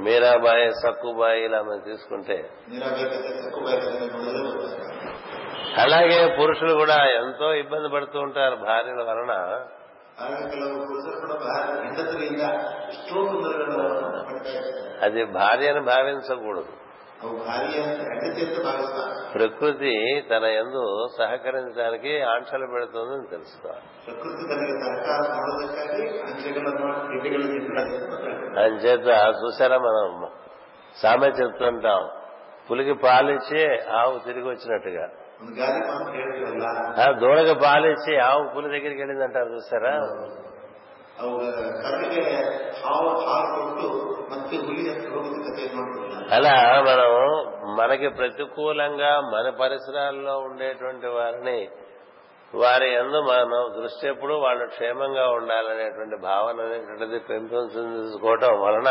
[0.00, 2.50] మీరాబాయి సక్కుబాయి ఇలా మనం తీసుకుంటే
[5.78, 9.34] అలాగే పురుషులు కూడా ఎంతో ఇబ్బంది పడుతూ ఉంటారు భార్యల వలన.
[10.19, 12.43] ಹಾಗೆ ಕೆಲವು ಪುರುಷರು ಕೂಡ ಬಹಳ ಹೆಂಡತಿಯಿಂದ
[12.89, 13.85] ಎಷ್ಟೋ ತೊಂದರೆಗಳನ್ನು
[14.29, 16.71] ಪಡ್ತಾ ಇರ್ತಾರೆ అది భార్య అని భావించకూడదు
[17.21, 19.93] ಅವು ಭಾರ್ಯ ಅಂತ ಹೆಂಡತಿ ಅಂತ ಭಾವಿಸ್ತಾರೆ ప్రకృతి
[20.29, 20.83] తన ఎందు
[21.17, 28.61] సహకరించడానికి ఆంక్షలు పెడుతుందని తెలుసుకోవాలి ಪ್ರಕೃತಿ ತನಗೆ ಸಹಕಾರ ಮಾಡೋದಕ್ಕಾಗಿ ಅಂಚೆಗಳನ್ನು ಗಿಡ್ಡೆಗಳನ್ನು ಇಟ್ಟಿದೆ ಅಂತ ಹೇಳ್ತಾರೆ.
[28.63, 30.07] అంచేత చూసారా మనం
[30.95, 32.03] సామె చెప్తుంటాం
[32.67, 33.61] పులికి పాలిచ్చి
[33.99, 35.05] ఆవు తిరిగి వచ్చినట్టుగా
[37.20, 39.94] దూడకు పాలిచ్చి ఆవు పులి దగ్గరికి వెళ్ళింది అంటారు చూసారా
[46.36, 47.12] అలా మనం
[47.76, 51.58] మనకి ప్రతికూలంగా మన పరిసరాల్లో ఉండేటువంటి వారిని
[52.52, 58.90] వారి ఎందు మనం దృష్టి ఎప్పుడు వాళ్ళు క్షేమంగా ఉండాలనేటువంటి భావన అనేటువంటిది పెంపొందించుకోవటం వలన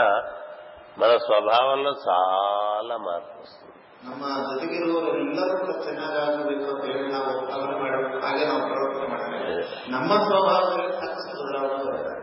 [0.97, 3.72] మన స్వభావంలో చాలా మార్పు వస్తుంది.
[4.04, 9.54] ನಮ್ಮ ಜೊತೆಗಿರುವವರೆಲ್ಲರೂ ಕೂಡ ಚೆನ್ನಾಗಾಗಬೇಕು ಅಂತ ಹೇಳಿ ನಾವು ಸಾಧನೆ ಮಾಡಬೇಕು ಹಾಗೆ ನಾವು ಪ್ರವರ್ತನೆ ಮಾಡಬೇಕು
[9.90, 12.14] ನಮ್ಮ ಸ್ವಭಾವದಲ್ಲಿ ಸಾಕಷ್ಟು ಬದಲಾವಣೆ ಬರುತ್ತೆ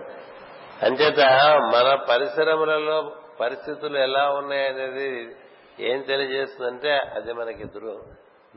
[0.87, 1.21] అంచేత
[1.73, 2.97] మన పరిసరములలో
[3.39, 5.09] పరిస్థితులు ఎలా ఉన్నాయనేది
[5.79, 7.93] ఏం తెలియజేస్తుందంటే అది మనకి ధృ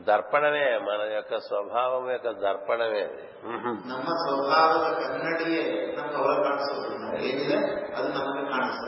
[0.00, 3.08] దర్పణమే మన యొక్క స్వభావం యొక్క దర్పణమే.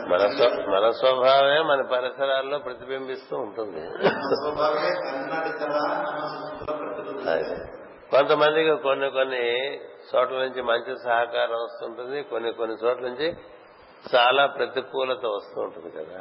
[0.09, 0.21] మన
[0.69, 3.89] మన స్వభావమే మన పరిసరాల్లో ప్రతిబింబిస్తూ ఉంటుంది.
[8.11, 9.75] కొంతమందికి కొన్ని కొన్ని
[10.15, 13.37] చోట్ల నుంచి మంచి సహకారం వస్తుంటుంది కొన్ని కొన్ని చోట్ల నుంచి
[14.15, 16.19] చాలా ప్రతికూలత వస్తూ ఉంటుంది కదా.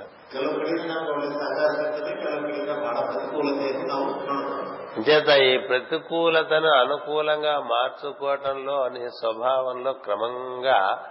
[5.08, 11.04] చేత ఈ ప్రతికూలతను అనుకూలంగా మార్చుకోవటంలో నీ స్వభావంలో క్రమంగా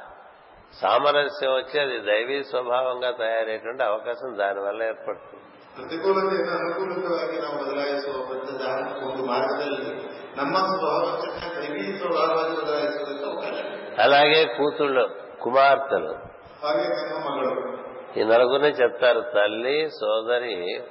[0.81, 5.41] సామరస్యం వచ్చి అది దైవీ స్వభావంగా తయారయ్యేటువంటి అవకాశం దానివల్ల ఏర్పడుతుంది.
[14.01, 15.09] అలాగే కూతుళ్ళు
[15.41, 16.34] కుమార్తెలు
[18.17, 20.83] ఈ నలుగురిని చెప్తారు తల్లి సోదరి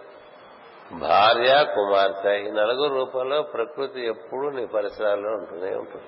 [0.93, 2.41] భార్య కుమార్తె.
[2.41, 6.07] ఈ నలుగురు రూపంలో ప్రకృతి ఎప్పుడు నీ పరిసరాల్లో ఉంటూనే ఉంటుంది.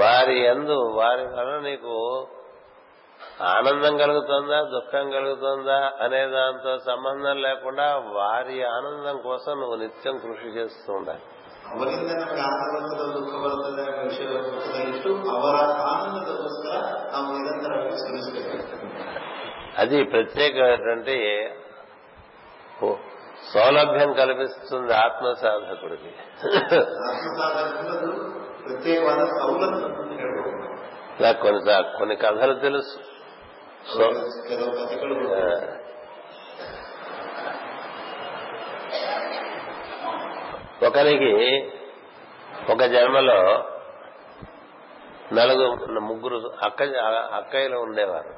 [0.00, 2.26] వారి ఎందు వారి వలన నీకు
[3.42, 10.92] ఆనందం కలుగుతుందా దుఃఖం కలుగుతుందా అనే దాంతో సంబంధం లేకుండా వారి ఆనందం కోసం నువ్వు నిత్యం కృషి చేస్తూ
[10.92, 11.20] ఉండాలి.
[11.71, 14.27] ಅವರಿಂದ ನಮಗೆ ಆನಂದ ಬರ್ತದೆ ದುಃಖ ಬರ್ತದೆ ಎಂಬ ವಿಷಯ
[14.87, 15.55] ಇಟ್ಟು ಅವರ
[15.87, 16.75] ಆನಂದದಗೋಸ್ಕರ
[17.11, 18.85] ನಾವು ನಿರಂತರವಾಗಿ ಶ್ರಮಿಸಬೇಕಾಗ್ತದೆ
[19.77, 21.17] అది ప్రత్యేకమైనటువంటి
[22.83, 22.97] ఓ-
[23.51, 26.11] సౌలభ్యం కల్పిస్తుంది ఆత్మ సాధకుడికి
[27.09, 28.11] ಆತ್ಮಸಾಧನದ್ದು
[28.63, 30.53] ಪ್ರತ್ಯೇಕವಾದ ಸವಲತ್ತು ಅಂತ ಹೇಳ್ಬೋದು
[31.19, 31.61] ఇలా కొన్ని
[31.97, 32.97] కొన్ని కథలు తెలుసు
[40.86, 41.72] ఒకరికి
[42.72, 43.64] ఒక జన్మలో
[45.32, 46.82] నలుగురు ముగ్గురు అక్క
[47.32, 48.32] అక్కయ్యలు ఉండేవారు.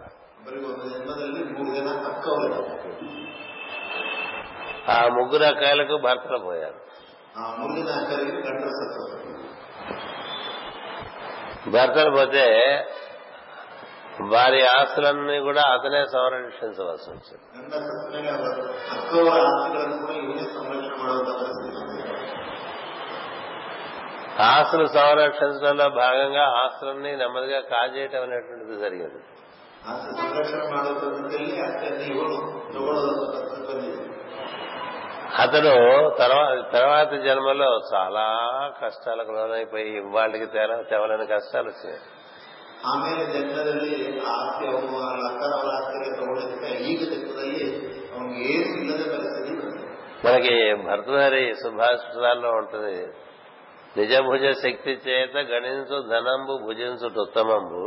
[4.91, 6.81] ఆ ముగ్గురు అక్కయ్యలకు భర్తలు పోయారు.
[11.71, 12.45] భర్తలు పోతే
[14.33, 17.45] వారి ఆస్తులన్నీ కూడా అతనే సంరక్షించవలసి వచ్చింది.
[24.46, 29.20] ఆస్తులు సంరక్షించడంలో భాగంగా ఆస్తులన్నీ నెమ్మదిగా కాజేయటం అనేటువంటిది జరిగింది
[29.90, 32.38] ಆಸ್ತಿ ಸಂರಕ್ಷಣೆ ಮಾಡುವುದರಲ್ಲಿ ಅತ್ಯಂತ ಇವಳು
[32.74, 34.06] ತಗೊಳ್ಳೋದೊಂದು ಪರಿಸ್ಥಿತಿ ಬಂದಿದೆ
[35.40, 35.74] అతడు
[36.18, 38.26] తర్వాత తర్వాత జన్మలో చాలా
[38.80, 42.00] కష్టాలకు లోనైపోయి వాళ్ళకి తెల తెవలని కష్టాలు వచ్చాయి
[42.86, 47.64] ಆಮೇಲೆ ಜನ್ಮದಲ್ಲಿ ಆ ಆಸ್ತಿ ಅವನು ಅವರ ಅಕ್ಕರ ಅವರ ಆಸ್ತಿಗೆ ತಗೊಳ್ಳೋದಕ್ಕೆ ಈಗ ಜನ್ಮದಲ್ಲಿ
[48.14, 49.88] ಅವನಿಗೆ ಏನು ಇಲ್ಲದ ಪರಿಸ್ಥಿತಿ ಬಂದಿದೆ
[50.26, 52.96] మనకి భర్తధారి సుభాషితాల్లో ఉంటుంది
[53.96, 57.82] నిజభుజ శక్తి చేత గణించు ధనంబు భుజించుట ఉత్తమంబు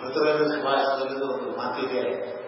[0.00, 2.02] ಮೃತರಲ್ಲಿ ಸುಭಾಷಿತದಲ್ಲಿ ಒಂದು ಮಾತಿದೆ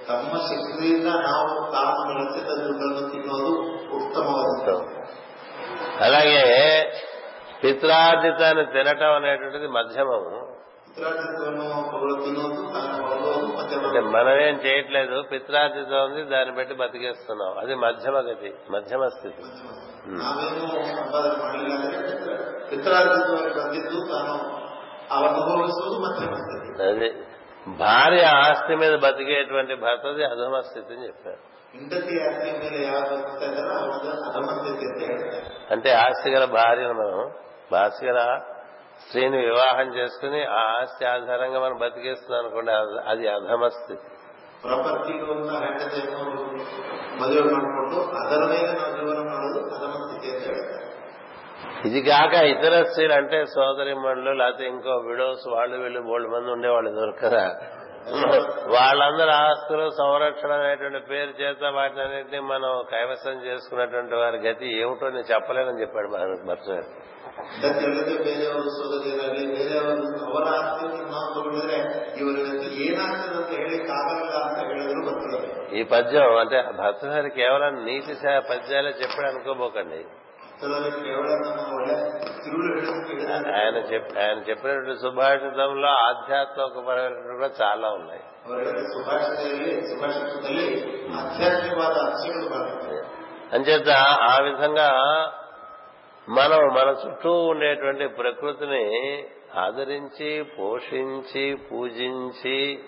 [0.06, 3.52] ತಮ್ಮ ಶಕ್ತಿಯಿಂದ ನಾವು ತಾನು ಗಳಿಸಿದ ದುಡ್ಡನ್ನು ತಿನ್ನೋದು
[3.98, 4.74] ಉತ್ತಮವಾದ
[6.00, 6.42] అలాగే
[7.62, 10.34] పిత్రార్జితాన్ని తినటం అనేటువంటిది మధ్యమము
[13.87, 17.59] అంటే మనమేం చేయట్లేదు పిత్రార్జితం ఉంది దాన్ని బట్టి బతికేస్తున్నాం.
[17.59, 19.43] అది మధ్యమ గతి మధ్యమ స్థితి.
[26.83, 27.13] అది
[27.67, 31.51] భార్య ఆస్తి మీద బతికేటువంటి భర్తది అధమ స్థితి అని చెప్పారు.
[35.71, 37.31] అంటే ఆస్తి గల భార్యను మనం
[37.71, 38.39] భాస్కర
[39.07, 42.71] స్త్రీని వివాహం చేసుకుని ఆ ఆస్తి ఆధారంగా మనం బతికేస్తున్నాం అనుకోండి
[43.09, 44.21] అది అధమ స్థితి
[51.85, 56.91] ఇది కాక ఇతర స్త్రీలు అంటే సోదరి మండలు లేకపోతే ఇంకో విడోస్ వాళ్ళు వీళ్ళు మూడు మంది ఉండేవాళ్ళు
[56.91, 57.55] దొరకరా
[58.67, 65.81] వాళ్ళందరూ ఆస్తులు సంరక్షణ అనేటువంటి పేరు చేత వాటిని మనం కైవసం చేసుకున్నటువంటి వారి గతి ఏమిటో నేను చెప్పలేనని
[65.81, 66.69] చెప్పాడు భరత్
[67.52, 69.92] ಹೆಂಡತಿಯಲ್ಲದೆ ಬೇರೆಯವರು ಸೋದರಿಯರಲ್ಲಿ ಬೇರೆಯವರು
[70.26, 71.78] ಅವರ ಆಸ್ತಿಯನ್ನು ನಾವು ತಗೊಂಡಿದ್ರೆ
[72.20, 72.52] ಇವರಿಗೆ
[72.86, 75.40] ಏನಾಗ್ತದೆ ಅಂತ ಹೇಳಿ ಆಗಲ್ಲ ಅಂತ ಹೇಳಿದ್ರು ಬರ್ತದೆ
[75.72, 80.00] ఈ పద్యం అంటే భర్తసారి కేవలం నీతి సా- పద్యాలే చెప్పాడు అనుకోబోకండి
[80.60, 81.94] ಕೆಲವರು ಕೇವಲ ನಮ್ಮ ಒಳ್ಳೆ
[82.42, 83.24] ತಿರುಳು ಹಿಡಿದು
[83.54, 90.68] ఆయన చెప్ ఆయన చెప్పినటువంటి సుభాషితంలో ఆధ్యాత్మికపరమైనటువంటి కూడా చాలా ఉన్నాయి ಅವರ ಹೇಳಿದ ಸುಭಾಷಿತದಲ್ಲಿ ಸುಭಾಷಿತದಲ್ಲಿ
[91.20, 93.00] ಆಧ್ಯಾತ್ಮಿಕವಾದ ಅಂಶಗಳು ಬರ್ತವೆ
[93.52, 93.90] అంచేత
[94.26, 94.88] ఆ విధంగా
[96.29, 98.83] మనం మన చుట్టూ ఉండేటువంటి ప్రకృతిని
[99.55, 102.83] ఆదరించి పోషించి పూజించి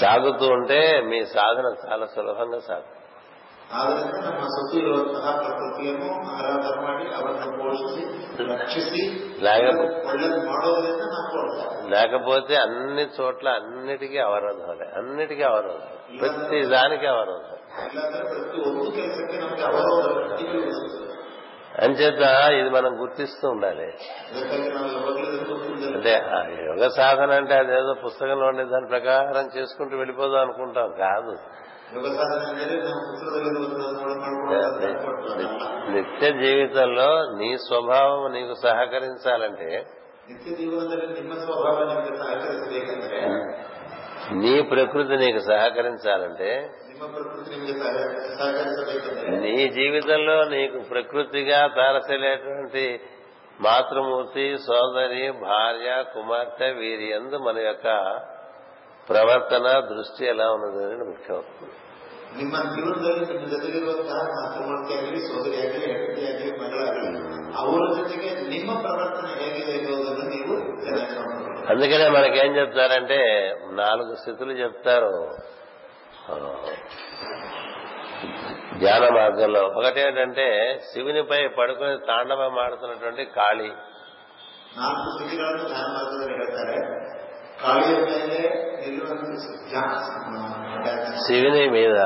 [0.00, 2.96] సాగుతూ ఉంటే మీ సాధన చాలా సులభంగా సాగు
[11.90, 16.18] లేకపోతే అన్ని చోట్ల అన్నిటికీ అవరోధం అన్నిటికీ అవరోధం.
[16.18, 17.56] ప్రతి దానికి అవరోధం.
[21.82, 23.88] అంచేత ఇది మనం గుర్తిస్తూ ఉండాలి.
[25.92, 26.14] అంటే
[26.64, 31.36] యోగ సాధన అంటే అదేదో పుస్తకంలో ఉండే దాని ప్రకారం చేసుకుంటూ వెళ్ళిపోదాం అనుకుంటాం కాదు.
[35.90, 39.86] నిత్య జీవితంలో నీ స్వభావం నీకు సహకరించాలంటే
[44.32, 52.85] నీ ప్రకృతి నీకు సహకరించాలంటే ನಿಮ್ಮ ಪ್ರಕೃತಿ ನಿಮಗೆ ಸಹ- ಸಹಕರಿಸಬೇಕೆಂದರೆ నీ జీవితంలో నీకు ప్రకృతిగా తారసలేటువంటి
[53.59, 57.87] మాతృమూర్తి సోదరి భార్య కుమార్తె వీరి ఎందు మన యొక్క
[59.07, 61.41] ప్రవర్తన దృష్టి ఎలా ఉన్నది అనేది ముఖ్యం
[62.35, 67.09] ನಿಮ್ಮ ಜೀವನದಲ್ಲಿ ನಿಮ್ಮ ಜೊತೆಗಿರುವಂತಹ ಮಾತೃಮೂರ್ತಿಯಾಗಲಿ ಸೋದರಿಯಾಗಲಿ ಹೆಂಡತಿಯಾಗಲಿ ಮಗಳಾಗಲಿ
[67.61, 73.19] ಅವರ ಜೊತೆಗೆ ನಿಮ್ಮ ಪ್ರವರ್ತನೆ ಹೇಗಿದೆ ಎನ್ನುವುದನ್ನು ನೀವು ಚೆನ್ನಾಗಿ ನೋಡಬೇಕು అందుకనే మనకేం చెప్తారంటే
[73.81, 75.33] నాలుగు స్థితులు చెప్తారు ఆ,
[78.78, 83.72] ధ్యాన మార్గంలో ఒకటి ఏంటంటే శివునిపై పడుకుని తాండవం ఆడుతున్నటువంటి కాళీ.
[91.26, 91.98] శివుని మీద?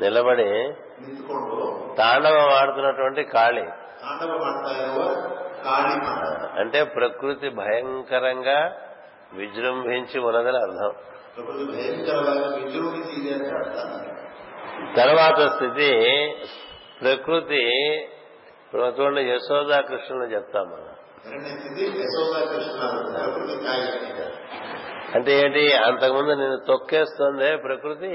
[0.00, 0.72] నిలబడి
[1.98, 3.64] తాండవం ఆడుతున్నటువంటి కాళి.
[6.60, 8.70] అంటే ప్రకృతి భయంకరంగా
[9.32, 10.92] విజృంభించి ఉన్నదని అర్థం.
[14.96, 15.90] తర్వాత స్థితి
[17.00, 17.62] ప్రకృతి
[18.64, 20.94] ఇప్పుడు చూడండి యశోదా కృష్ణుని చెప్తాం మనం
[25.14, 25.72] అంటే ఏంటి?
[25.74, 28.10] అంతకుముందు నేను తొక్కేస్తుందే ప్రకృతి.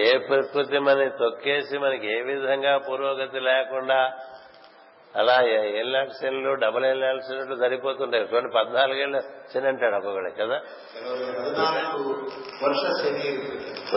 [0.00, 4.18] ఏ ప్రకృతి మనకి తొక్కేసి మనకి ఏ విధంగా పురోగతి లేకుండా
[5.16, 8.28] అలా ఎల్లాల్సిన్లు డబుల్ ఎల్లాల్సిన్లు సరిపోతుంటాయి.
[8.34, 10.60] చూడండి పద్నాలుగేళ్ళ చిన్నంటాడు ఒక్కొక్కడే కదా?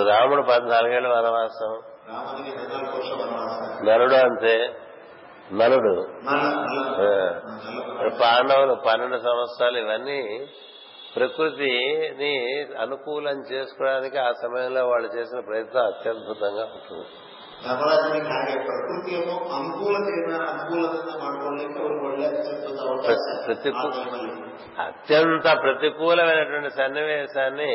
[0.10, 1.82] రాముడు పద్నాలుగేళ్ళ వనవాసం.
[3.88, 4.74] నలుడు అంతే.
[5.54, 6.08] నలుడు.
[8.10, 10.48] పాండవులు పన్నెండు సంవత్సరాలు ఇవన్నీ
[11.16, 17.06] ప్రకృతిని అనుకూలం చేసుకోవడానికి ఆ సమయంలో వాళ్ళు చేసిన ప్రయత్నం అత్యద్భుతంగా ఉంటుంది.
[17.65, 24.35] ಧರ್ಮರಾಜನಿಗೆ ಹಾಗೆ ಪ್ರಕೃತಿಯನ್ನು ಅನುಕೂಲತೆಯನ್ನ ಅನುಕೂಲತೆಯನ್ನ ಮಾಡ್ಕೊಳ್ಳಿಕ್ಕೆ ಅವ್ರಿಗೆ ಒಳ್ಳೆ ಅತ್ಯದ್ಭುತ ಅವಕಾಶ ಪ್ರತಿ- ಆ ಟೈಮಲ್ಲಿ.
[24.83, 27.73] అత్యంత ప్రతికూలమైనటువంటి సన్నివేశాన్ని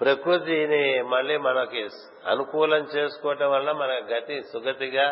[0.00, 1.82] ప్రకృతిని మళ్ళీ మనకి
[2.26, 5.06] అనుకూలం చేసుకోవటం వల్ల మన గతి సుగతిగా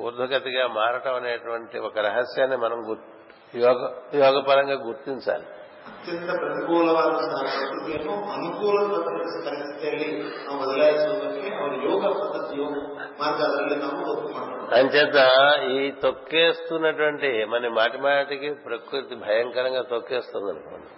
[0.00, 3.06] ఊర్ధ్వగతిగా మారటం అనేటువంటి ఒక రహస్యాన్ని మనం గుర్-
[3.58, 3.80] యోగ
[4.16, 5.46] యోగపరంగా గుర్తించాలి
[5.88, 10.08] ಅತ್ಯಂತ ಪ್ರತಿಕೂಲವಾದಂತಹ ಪ್ರಕೃತಿಯನ್ನು ಅನುಕೂಲದ ಪರಿಸ್ಥಿತಿಯಲ್ಲಿ
[10.44, 12.74] ನಾವು ಬದಲಾಯಿಸುವುದಕ್ಕೆ ಅವರು ಯೋಗ ಪದ್ಧತಿ ಯೋಗ
[13.20, 15.18] ಮಾರ್ಗದಲ್ಲಿ ನಾವು ಒತ್ತು ಮಾಡಬೇಕು అంచేత
[15.70, 20.88] ఈ తొక్కేస్తున్నటువంటి మన మాటి మాటికి ప్రకృతి భయంకరంగా తొక్కేస్తుంది అనుకోండి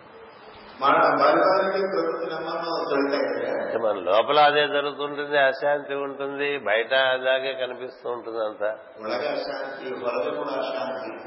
[3.79, 8.63] మన లోపల అదే జరుగుతుంటుంది అశాంతి ఉంటుంది బయట అలాగే కనిపిస్తూ ఉంటుంది అంత.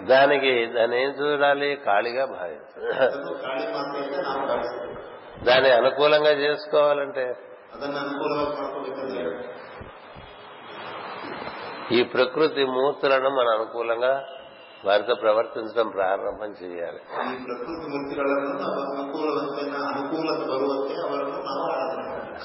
[0.07, 1.83] దానికి దాన్ని ఏం చూడాలి?
[1.85, 2.87] ఖాళీగా భావించాలి
[5.45, 7.27] దాన్ని అనుకూలంగా చేసుకోవాలంటే?
[11.93, 14.25] ఈ ప్రకృతి మూర్తులను మనం అనుకూలంగా
[14.85, 17.01] వారితో ప్రవర్తించడం ప్రారంభం చేయాలి.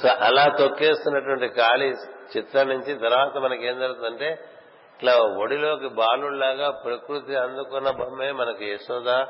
[0.02, 1.90] సో అలా తొక్కేస్తున్నటువంటి ఖాళీ
[2.38, 4.30] చిత్రం నుంచి తర్వాత మనకి ఏం జరుగుతుందంటే
[4.96, 9.26] ఇట్లా ఒడిలోకి బాలుళ్ళాగా ప్రకృతి అందుకున్న బొమ్మే మనకి యశోద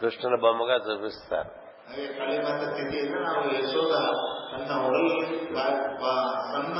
[0.00, 1.63] కృష్ణుల బొమ్మగా చూపిస్తారు.
[1.87, 3.93] ಹಾಗೆ ಕಾಳಿ ಮಾತೆ ಸ್ಥಿತಿಯಿಂದ ನಾವು ಯಶೋದ
[4.51, 5.23] ತನ್ನ ಒಡಲಲ್ಲಿ
[5.55, 6.17] ಬಾ- ಬಾ-
[6.49, 6.77] ಸಣ್ಣ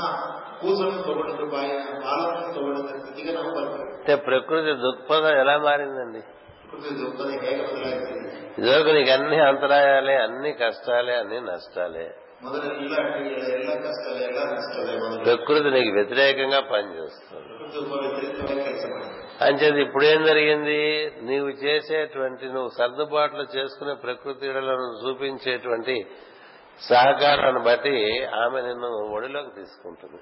[0.60, 1.68] ಕೂಸನ್ನು ತಗೊಂಡು ಬಾಯ
[2.02, 6.22] ಬಾಲವನ್ನು ತಗೊಂಡ ಸ್ಥಿತಿಗೆ ನಾವು ಬರ್ತೇವೆ అంటే ప్రకృతి దృక్పథం ఎలా మారిందండి
[6.64, 8.18] ಪ್ರಕೃತಿ ದುಃಖದ ಹೇಗೆ ಬದಲಾಯಿಸಿದೆ
[8.58, 12.06] ఇదివరకు నీకు అన్ని అంతరాయాలే అన్ని కష్టాలే అన్ని నష్టాలే
[15.25, 17.49] ప్రకృతి నీకు వ్యతిరేకంగా పనిచేస్తుంది.
[19.41, 21.11] అంచేది ఇప్పుడేం జరిగింది?
[21.21, 24.47] నీవు చేసేటువంటి నువ్వు సర్దుబాట్లు చేసుకునే ప్రకృతి
[25.03, 26.07] చూపించేటువంటి
[26.81, 30.19] సహకారాన్ని బట్టి ఆమె నిన్ను ఒడిలోకి తీసుకుంటుంది.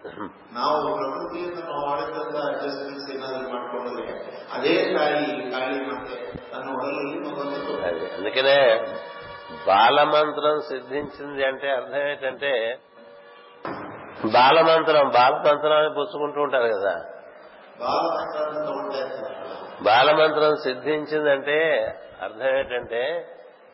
[8.15, 8.57] అందుకనే
[9.67, 12.79] బాలమంత్రం సిద్ధించింది అంటే అర్థం ఏంటంటే
[14.25, 16.95] బాలమంత్రం బాలతంత్రం అని పుచ్చుకుంటూ ఉంటారు కదా.
[19.81, 21.59] బాలమంత్రం సిద్ధించిందంటే
[22.21, 23.29] అర్థం ఏంటంటే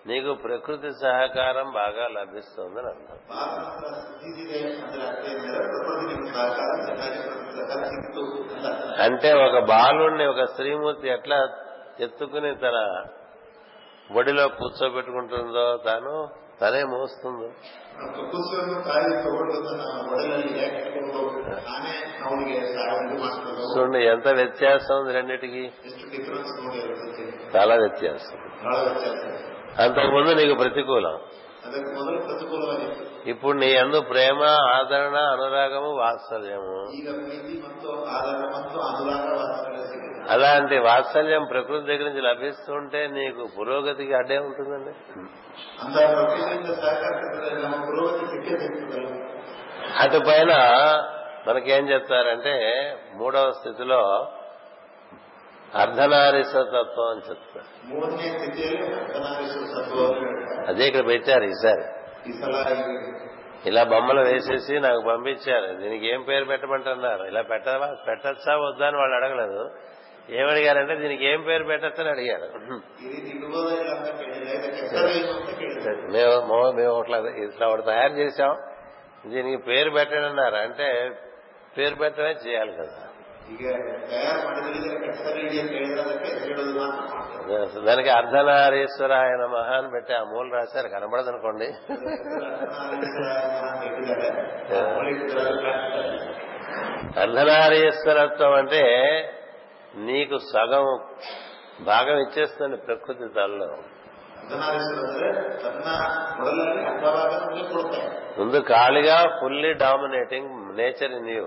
[0.07, 3.17] నీకు ప్రకృతి సహకారం బాగా లభిస్తుందని అర్థం.
[9.01, 11.47] అంటే ఒక బాలుణ్ణి ఒక స్త్రీమూర్తి ఎట్లా
[11.99, 13.05] ఎత్తుకుని తన
[14.11, 16.27] వడిలో కూర్చోబెట్టుకుంటుందో తాను
[16.61, 17.51] తనే మోస్తుంది.
[23.77, 25.71] చూడండి ఎంత వ్యత్యాసం ఉంది రెండింటికి.
[27.55, 28.37] చాలా వ్యత్యాసం.
[29.79, 31.19] అంతకుముందు నీకు ప్రతికూలం.
[33.25, 34.41] ఇప్పుడు నీ అందు ప్రేమ
[34.75, 36.77] ఆదరణ అనురాగము వాత్సల్యము.
[40.29, 44.93] అలాంటి వాత్సల్యం ప్రకృతి దగ్గర నుంచి లభిస్తుంటే నీకు పురోగతికి అడ్డే ఉంటుందండి?
[49.99, 50.51] అటు పైన
[51.47, 52.55] మనకేం చెప్తారంటే
[53.13, 54.01] మూడవ స్థితిలో
[55.75, 57.69] అర్ధనారీశ్వరతత్వం అని చెప్తారు.
[60.67, 61.83] అదే ఇక్కడ పెట్టారు ఈసారి
[63.65, 65.75] ఇలా బొమ్మలు వేసేసి నాకు పంపించారు.
[65.75, 67.23] దీనికి ఏం పేరు పెట్టమంటున్నారు?
[67.23, 67.95] ఇలా పెట్టవా?
[68.07, 68.57] పెట్టచ్చా?
[68.57, 69.71] వద్దా అని వాళ్ళు అడగలేదు.
[70.29, 72.49] ఏమడిగారంటే దీనికి ఏం పేరు పెట్టచ్చని అడిగారు.
[76.11, 78.57] మేము మేము ఇట్లా ఇట్లా ఒకటి తయారు చేశాం.
[79.27, 80.55] దీనికి పేరు పెట్టనన్నారు.
[80.55, 81.11] అంటే
[81.77, 83.08] పేరు పెట్టడమే చేయాలి కదా.
[83.54, 83.64] ಈಗ
[84.10, 87.82] ತಯಾರು ಮಾಡಿದ್ರೆ ಇದಕ್ಕೆ ಹೆಸರು ಇಡಿ ಅಂತ ಹೇಳಿದ್ರೆ ಅದಕ್ಕೆ ಹೆಸರು ಇಡೋದು ಮಾತ್ರ ಮಾಡ್ತಾರೆ.
[87.88, 93.26] దానికి అర్ధనారీశ్వర ఆయన మహాన్ పెట్టి ఆ మూలు రాశారు కనబడదు అనుకోండి ಅರ್ಧನಾರೀಶ್ವರ
[93.64, 94.28] ಅಂತ ಇಟ್ಟಿದ್ದಾರೆ
[94.70, 96.14] ಮಾಮೂಲಿ ಇಟ್ಟಿದ್ದಾರೆ, ಹಾಕ್ತಾರೆ.
[97.24, 98.82] అర్ధనారీశ్వరత్వం అంటే
[100.06, 100.86] నీకు సగం
[101.86, 103.68] భాగం ఇచ్చేస్తుంది ప్రకృతి తనలో
[104.38, 105.28] ಅರ್ಧನಾರೀಶ್ವರ ಅಂದ್ರೆ
[105.62, 105.86] ತನ್ನ
[106.38, 111.46] ಮೊದಲಲ್ಲಿ ಅರ್ಧ ಭಾಗ ನಮಗೆ ಕೊಡ್ತಾರೆ ముందు ఖాళీగా fully dominating nature in you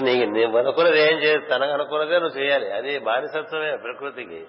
[0.00, 1.46] నీకు ఏం చేయాలి?
[1.46, 2.72] తనకు అనుకున్నదే నువ్వు చేయాలి.
[2.72, 4.46] అది బానిసత్వమే ప్రకృతికి.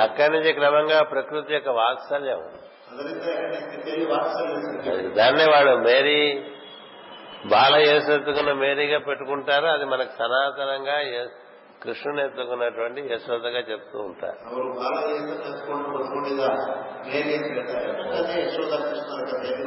[0.00, 2.44] అక్కడి నుంచి క్రమంగా ప్రకృతి యొక్క వాత్సల్యం.
[5.12, 6.44] దాన్నే వాడు మేరీ
[7.46, 9.68] బాల యేసు మేరీగా పెట్టుకుంటారో.
[9.68, 11.00] అది మనకు సనాతనంగా
[11.82, 14.38] కృష్ణుని ఎత్తుకున్నటువంటి యశోదగా చెప్తూ ఉంటారు.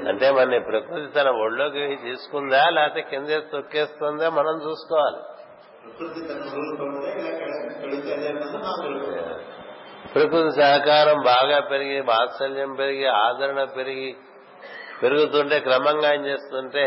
[0.08, 5.18] అంటే మన ప్రకృతి తన ఒళ్ళోకి తీసుకుందా లేకపోతే కింద తొక్కేస్తుందా మనం చూసుకోవాలి.
[10.14, 14.16] ప్రకృతి సహకారం బాగా పెరిగి వాత్సల్యం పెరిగి ఆదరణ పెరిగి
[15.04, 16.86] పెరుగుతుంటే క్రమంగా ఏం చేస్తుంటే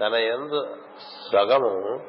[0.00, 0.76] తన ఎందు
[1.32, 2.00] సగము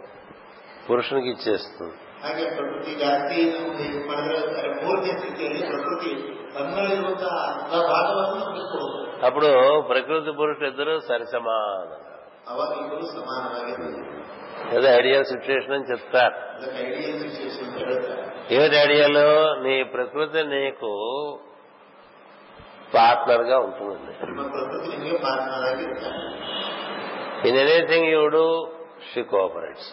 [0.89, 1.93] పురుషునికి ఇచ్చేస్తుంది.
[2.22, 6.12] ಹಾಗೆ ಪ್ರಕೃತಿ ಜಾಸ್ತಿ ನಾವು ಇದು ಮಾಡಿದ್ರೆ ಅದರ ಮೂರನೇ ಸ್ಥಿತಿಯಲ್ಲಿ ಪ್ರಕೃತಿ
[6.54, 9.50] ತನ್ನಲ್ಲಿರುವಂತಹ ಅರ್ಧ ಭಾಗವನ್ನು ನಮಗೆ ಕೊಡುತ್ತೆ అప్పుడు
[9.90, 11.98] ప్రకృతి పురుషులు ఇద్దరు సరిసమానం
[12.50, 14.02] ಅವಾಗ ಇಬ್ಬರು ಸಮಾನವಾಗಿರ್ತದೆ
[14.72, 18.24] ఏదో ఐడియల్ సిచ్యుయేషన్ అని చెప్తారు ಅದಕ್ಕೆ ಐಡಿಯಲ್ ಸಿಚುವೇಶನ್ ಅಂತ ಹೇಳ್ತಾರೆ
[18.54, 19.20] ఏమిటి ఐడియల్
[19.64, 20.90] నీ ప్రకృతి నీకు
[22.94, 26.20] పార్ట్నర్ గా ఉంటుందండి ನಿಮ್ಮ ಪ್ರಕೃತಿ ನಿಮಗೆ ಪಾರ್ಟ್ನರ್ ಆಗಿರ್ತಾರೆ
[27.48, 28.46] in anything you do
[29.08, 29.88] she cooperates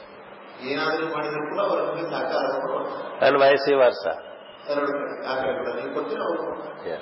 [0.65, 4.05] ಏನಾದ್ರೂ ಮಾಡಿದ್ರು ಕೂಡ ಅವರು ನಿಮಗೆ ಸಹಕಾರ ಕೊಡುವಂತಾರೆ అండ్ వైసీ వర్స
[4.69, 6.97] ಎರಡು ಕಡೆ ಆ ಕಡೆ ಕೂಡ ನೀವು ಕೊಡ್ತೀರ ಅವರು ಕೊಡ್ತಾರೆ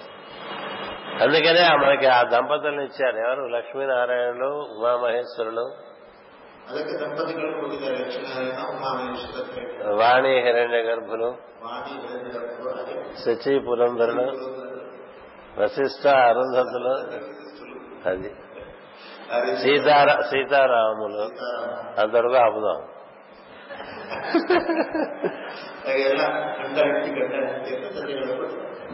[1.23, 5.65] అందుకనే ఆ మనకి ఆ దంపతులను ఇచ్చారు ఎవరు లక్ష్మీనారాయణులు ఉమామహేశ్వరులు
[6.67, 9.93] ಅದಕ್ಕೆ ದಂಪತಿಗಳು ಕೊಟ್ಟಿದ್ದಾರೆ ಲಕ್ಷ್ಮೀನಾರಾಯಣ ಉಮಾಮಹೇಶ್ವರ ಅಂತ ಹೇಳ್ತಾರೆ.
[9.99, 11.29] వాణి హిరణ్య గర్భులు
[11.63, 14.25] ವಾಣಿ ಹಿರಣ್ಯಗರ್ಭರು ಹಾಗೆ శచి పురంధరులు
[15.57, 16.93] వశిష్ట అరుంధతులు
[18.05, 18.31] అది
[19.29, 21.75] ಆ ರೀತಿ సీతారా సీతారాములు ಸೀತಾರಾಮ.
[22.01, 22.79] అంతవరకు ఆపుదాం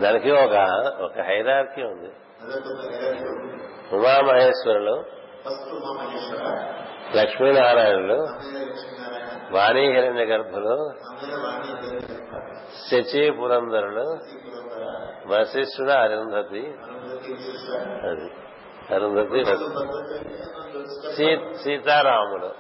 [0.01, 0.55] దానికి ఒక
[1.01, 2.11] ఒక హైరార్కీ ఉంది.
[3.97, 5.05] ఉమామహేశ్వరులు
[7.17, 8.19] లక్ష్మీనారాయణులు
[9.51, 9.85] వాణి
[10.25, 10.93] గర్భులు
[12.91, 14.07] శచి పురంధరులు
[15.27, 16.63] వశిష్ఠుడు అరుంధతి
[18.09, 18.29] అది.
[18.95, 19.41] అరుంధతి
[21.63, 22.51] సీతారాములు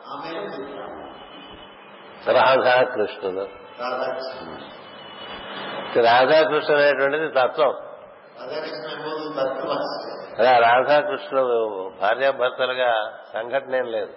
[2.32, 3.48] రాధాకృష్ణులు
[6.02, 6.82] రాధాకృష్ణుడు.
[6.82, 7.74] అనేటువంటిది తత్వం.
[10.38, 14.12] అలా రాధాకృష్ణుడు భార్యాభర్తలుగా సంఘటన ఏం లేదు.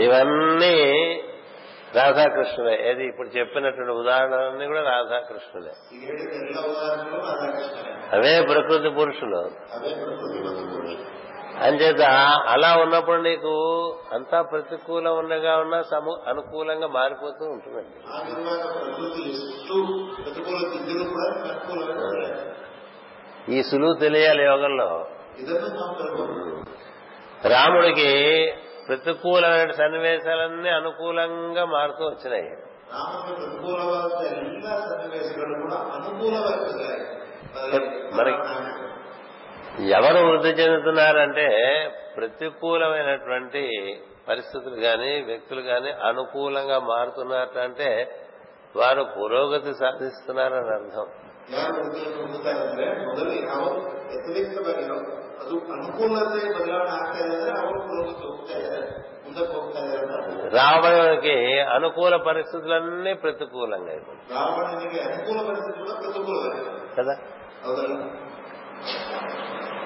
[0.00, 1.22] ఇవన్నీ
[1.94, 5.72] రాధాకృష్ణులే ఏది ఇప్పుడు చెప్పినటువంటి ఉదాహరణలన్నీ కూడా రాధాకృష్ణులే
[8.12, 9.50] అవే ప్రకృతి పురుషులు.
[11.60, 12.00] అంచేత
[12.48, 13.52] అలా ఉన్నప్పుడు నీకు
[14.12, 17.96] అంతా ప్రతికూలం ఉండగా ఉన్నా సము అనుకూలంగా మారిపోతూ ఉంటుందండి.
[23.54, 25.06] ఈ సులువు తెలియాలి యోగంలో.
[27.48, 28.52] రాముడికి
[28.88, 32.56] ప్రతికూలమైన సన్నివేశాలన్నీ అనుకూలంగా మారుతూ వచ్చినాయి.
[38.14, 38.85] మనకి
[39.92, 41.48] ఎవరు వృద్ధి చెందుతున్నారంటే
[42.16, 43.62] ప్రతికూలమైనటువంటి
[44.28, 47.88] పరిస్థితులు కానీ వ్యక్తులు కానీ అనుకూలంగా మారుతున్నట్టు అంటే
[48.76, 51.06] వారు పురోగతి సాధిస్తున్నారని అర్థం.
[60.56, 61.36] రావణునికి
[61.70, 64.24] అనుకూల పరిస్థితులన్నీ ప్రతికూలంగా అయిపోయింది
[66.98, 67.14] కదా?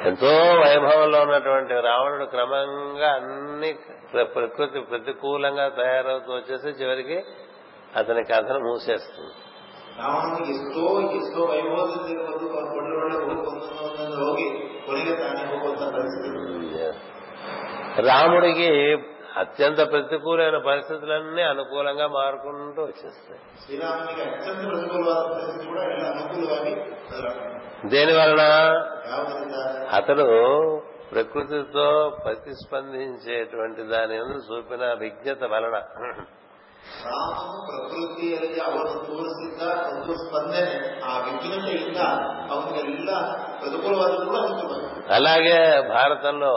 [0.06, 3.72] ఎంతో వైభవంలో ఉన్నటువంటి రావణుడు క్రమంగా అన్ని
[4.24, 7.24] ప్రకృతి ప్రతికూలంగా తయారవుతూ వచ్చేసి చివరికి
[7.96, 9.34] అతని కథను మూసేస్తుంది.
[18.08, 18.68] రాముడికి
[19.39, 26.73] అత్యంత ప్రతికూలమైన పరిస్థితులన్నీ అనుకూలంగా మారుకుంటూ వచ్చేస్తాయి ಶ್ರೀರಾಮನಿಗೆ ಅತ್ಯಂತ ಪ್ರತಿಕೂಲವಾದ ಪರಿಸ್ಥಿತಿ ಕೂಡ ಎಲ್ಲ ಅನುಕೂಲವಾಗಿ
[27.09, 28.43] ಬದಲಾವಣೆ దేని వలన
[29.09, 29.57] ಯಾವುದರಿಂದ
[29.99, 30.27] అతడు
[31.11, 31.87] ప్రకృతితో
[32.25, 35.75] ప్రతిస్పందించేటువంటి దాని యందు చూపిన విజ్ఞత వలన
[37.05, 40.63] ರಾಮನು ಪ್ರಕೃತಿಯಲ್ಲಿ ಅವನು ತೋರಿಸಿದ್ದ ಒಂದು ಸ್ಪಂದನೆ
[41.03, 41.99] ಆ ವಿಘ್ನತೆಯಿಂದ
[42.49, 43.11] ಅವನಿಗೆಲ್ಲ
[43.59, 45.57] ಪ್ರತಿಕೂಲವಾದ ಕೂಡ ಅನುಕೂಲವಾಗಿದೆ అలాగే
[45.89, 46.53] భారతంలో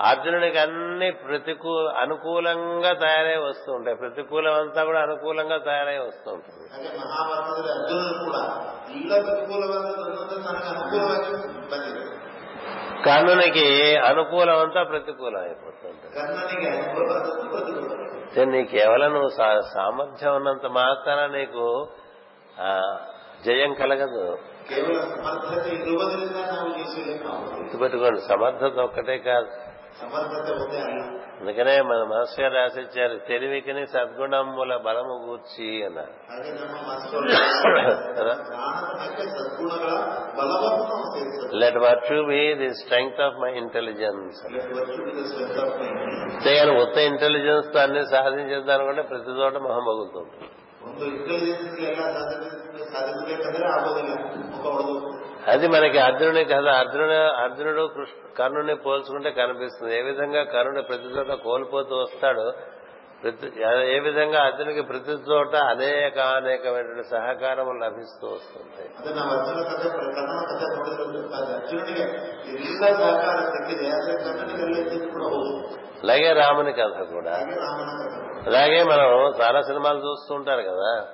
[0.00, 3.96] అర్జునుడికి అన్ని ప్రతికూ అనుకూలంగా తయారై వస్తూ ఉంటాయి.
[3.96, 6.68] ప్రతికూలం అంతా కూడా అనుకూలంగా తయారై వస్తూ ఉంటుంది.
[13.04, 16.08] కర్ణునికి అనుకూలం అంతా ప్రతికూలం అయిపోతుంటే
[18.44, 19.28] నీ కేవలం నువ్వు
[19.74, 21.88] సామర్థ్యం ఉన్నంత మాత్రాన నీకు
[23.46, 24.38] జయం కలగదు.
[27.58, 29.61] గుర్తుపెట్టుకోండి సమర్థత ఒక్కటే కాదు.
[31.40, 36.12] అందుకనే మన మనసు గారు రాసిచ్చారు తెలివికిని సద్గుణముల బలము గూర్చి అన్నారు.
[41.54, 44.38] Let virtue be the strength of my intelligence
[46.56, 49.84] కానీ ఉత్త ఇంటెలిజెన్స్తో అన్ని సాధించేద్దానుకుంటే ప్రతి చోట మొహం
[55.48, 57.88] అది మనకి అర్జునుడి కథ అర్జునుడు అర్జునుడు
[58.38, 59.98] కర్ణుని పోల్చుకుంటే కనిపిస్తుంది.
[59.98, 62.52] ఏ విధంగా కర్ణుడు ప్రతి చోట కోల్పోతూ వస్తాడు
[63.22, 63.62] ప్రతి
[63.96, 68.88] ఏ విధంగా అర్జునుకి ప్రతి చోట అనేక అనేకమైనటువంటి సహకారం లభిస్తూ వస్తుంది
[76.02, 77.34] అలాగే రాముని కథ కూడా.
[78.46, 81.06] అలాగే మనం చాలా సినిమాలు చూస్తూ ఉంటారు కదా.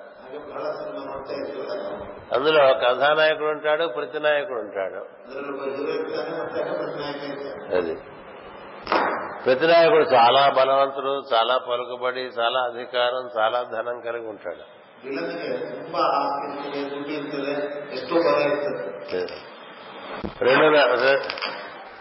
[2.34, 5.06] అందులో కథానాయకుడు ఉంటాడు ప్రతినాయకుడు ఉంటాడు.
[7.76, 7.94] అది.
[9.44, 14.78] ప్రతినాయకుడు చాలా బలవంతుడు చాలా పలుకుబడి చాలా అధికారం చాలా ధనం కలిగి ఉంటాడు.
[20.44, 21.18] రెండున్నర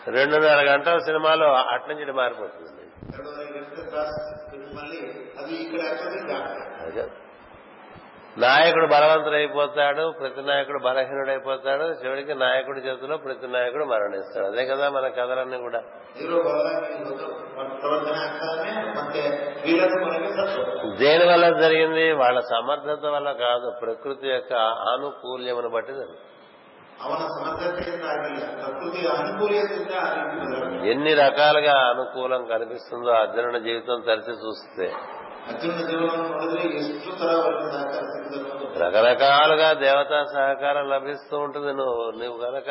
[0.07, 2.81] రెండున్నర గంటల సినిమాలో అట్నుంచి మారిపోతుంది.
[6.81, 7.26] అది.
[8.37, 14.45] నాయకుడు బలవంతుడైపోతాడు ప్రతి నాయకుడు బలహీనుడైపోతాడు చివరికి నాయకుడి చేతిలో ప్రతి నాయకుడు మరణిస్తాడు.
[14.45, 15.81] అదే కదా మన కథలన్నీ కూడా.
[20.97, 22.11] దేని వల్ల జరిగింది?
[22.11, 24.53] వాళ్ళ సమర్థత వల్ల కాదు ప్రకృతి యొక్క
[24.93, 25.93] ఆనుకూల్యమును బట్టి
[30.89, 34.93] ఎన్ని రకాలుగా అనుకూలం కనిపిస్తుందో అర్జునుడి జీవితం తరిచి చూస్తే.
[35.48, 42.04] ಅರ್ಜುನ ಜೀವನವನ್ನು ನೋಡಿದ್ರೆ ಎಷ್ಟು ತರ ಅವರಿಗೆ ಸಹಕಾರ ಸಿಕ್ಕಿದೆ ಅನ್ನೋದು రకరకాలుగా దేవతా సహకారం లభిస్తూ ఉంటుంది నువ్వు
[42.20, 42.68] నువ్వు గనక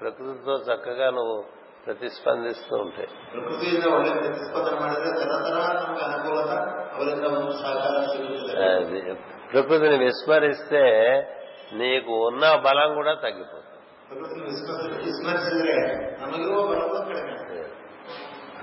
[0.00, 1.36] ప్రకృతితో చక్కగా నువ్వు
[1.84, 6.52] ప్రతిస్పందిస్తూ ఉంటే ಪ್ರಕೃತಿಯಿಂದ ಒಳ್ಳೆ ಪ್ರತಿಸ್ಪಂದನೆ ಮಾಡಿದ್ರೆ ತರ ತರ ನಮ್ಗೆ ಅನುಕೂಲತ
[6.94, 9.00] ಅವರಿಂದ ಒಂದು ಸಹಕಾರ ಸಿಗುತ್ತದೆ అది
[9.52, 10.84] ప్రకృతిని విస్మరిస్తే
[11.78, 13.66] నీకు ఉన్న బలం కూడా తగ్గిపోతుంది
[14.08, 15.74] ಪ್ರಕೃತಿನ ವಿಸ್ಮರಿಸಿ ವಿಸ್ಮರಿಸಿದ್ರೆ
[16.20, 17.64] ನಮಗಿರುವ ಬಲವು ಕಡಿಮೆ ಆಗ್ತದೆ.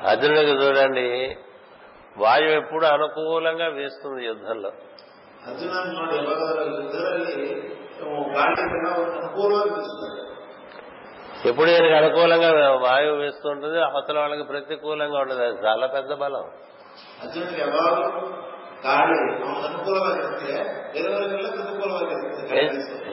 [0.09, 1.07] అర్జునుడికి చూడండి
[2.18, 4.72] వాయువు ఎప్పుడు అనుకూలంగా వేస్తుంది యుద్ధంలో.
[11.46, 13.82] ఎప్పుడు దీనికి అనుకూలంగా వాయువు వేస్తుంటుంది?
[13.82, 16.50] అవతల వాళ్ళకి ప్రతికూలంగా ఉండదు అది చాలా పెద్ద బలం.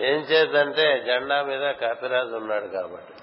[0.06, 3.14] ఏం చేద్దంటే జెండా మీద కపిరాజు ఉన్నాడు కాబట్టి.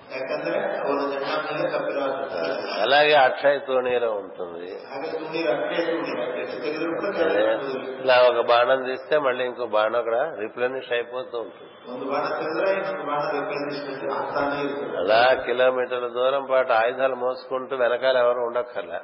[2.83, 4.67] అలాగే అక్షయ తూణీర ఉంటుంది.
[8.03, 11.71] ఇలా ఒక బాణం తీస్తే మళ్ళీ ఇంకో బాణం అక్కడ రిప్లెనిష్ అయిపోతూ ఉంటుంది.
[15.01, 19.01] అలా కిలోమీటర్ల దూరం పాటు ఆయుధాలు మోసుకుంటూ వెనకాల ఎవరు ఉండక్కర్లా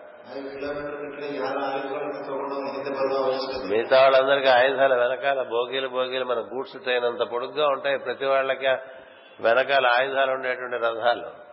[3.70, 8.68] మిగతా వాళ్ళందరికీ ఆయుధాలు వెనకాల భోగిలు బోగీలు మన గూడ్స్ ట్రైన్ అంత పొడుగ్గా ఉంటాయి ప్రతి వాళ్ళకి
[9.40, 11.52] వెనకాల ఆయుధాలు ఉండేటువంటి రథాలు.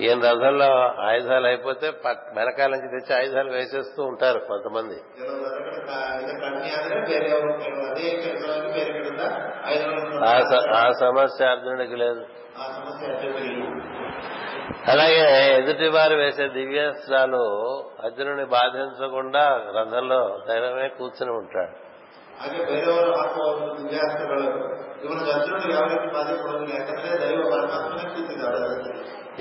[0.00, 0.66] ఈయన రథంలో
[1.02, 5.00] ఆయుధాలు అయిపోతే వెనకాల నుంచి తెచ్చి ఆయుధాలు వేసేస్తూ ఉంటారు కొంతమంది.
[10.74, 12.24] ఆ సమస్య అర్జునుడికి లేదు.
[14.88, 17.42] అలాగే ఎదుటి వారు వేసే దివ్యాస్త్రాలు
[18.04, 21.88] అర్జునుని బాధించకుండా రథంలో దైవమే కూర్చుని ఉంటాడు.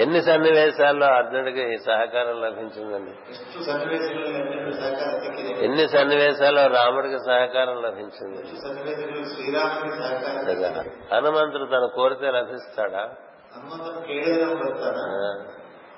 [0.01, 3.13] ఎన్ని సన్నివేశాల్లో అర్జునుడికి సహకారం లభించిందండి?
[5.65, 8.43] ఎన్ని సన్నివేశాల్లో రాముడికి సహకారం లభించింది?
[11.15, 13.09] హనుమంతుడు తను కోరితే లభిస్తాడా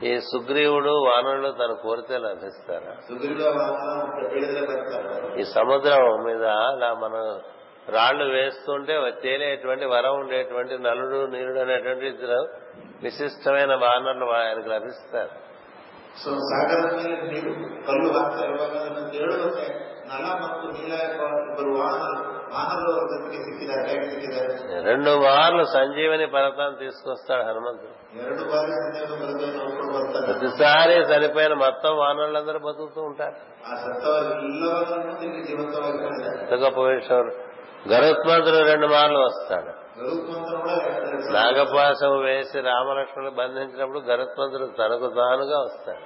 [0.04, 2.94] ఈ సుగ్రీవుడు వానరులు తను కోరితే లభిస్తారా
[5.40, 7.40] ఈ సముద్రం మీద అలా మనం
[7.96, 12.06] రాళ్ళు వేస్తుంటే తేలేటువంటి వరం ఉండేటువంటి నలుడు నీరుడు అనేటువంటి
[13.04, 15.50] విశిష్టమైన వానరులు ఆయనకు లభిస్తారు.
[20.09, 22.19] ನೀರು ಕಲ್ಲು ಹಾಕ್ತಾ ಇರುವಾಗ ಅದನ್ನು ತೇಳುವಂತೆ ನಲ ಮತ್ತು ನೀಲ ಎಂಬ ಇಬ್ಬರು ವಾಹನರು
[22.53, 29.09] ವಾಹನರು ಅವರ ಜೊತೆಗೆ ಸಿಕ್ಕಿದ್ದಾರೆ ಹೇಗೆ ಸಿಕ್ಕಿದ್ದಾರೆ రెండు మార్లు సంజీవని పర్వతాన్ని తీసుకొస్తాడు హనుమంతుడు ಎರಡು ಬಾರಿ ಸಂದೇಹ
[29.23, 36.79] ಬರೆದು ನೋಡ್ಕೊಂಡು ಬರ್ತಾರೆ ప్రతిసారి చనిపోయిన మొత్తం వానరులందరూ బతుకుతూ ఉంటారు ಆ ಸತ್ತವರೆಲ್ಲವನ್ನೂ ತಿರುಗಿ ಜೀವಂತವಾಗಿದ್ದಾರೆ ఎంత గొప్ప
[36.91, 37.31] విషయం
[37.93, 45.59] గరుత్మంతుడు రెండు మార్లు వస్తాడు ಗರುತ್ಮಂತರು ಕೂಡ ಎರಡು ಸಲ నాగపాశం వేసి రామలక్ష్మణులు బంధించినప్పుడు గరుత్మంతుడు తనకు తానుగా
[45.67, 46.05] వస్తాడు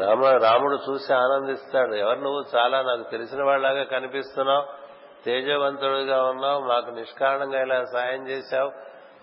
[0.00, 1.94] రామ రాముడు చూసి ఆనందిస్తాడు.
[1.94, 2.44] ఎవరు నువ్వు?
[2.56, 4.64] చాలా నాకు తెలిసిన వాళ్ళలాగా కనిపిస్తున్నావు.
[5.24, 6.60] తేజవంతుడిగా ఉన్నావు.
[6.60, 8.72] మాకు నిష్కారణంగా ఇలా సాయం చేశావు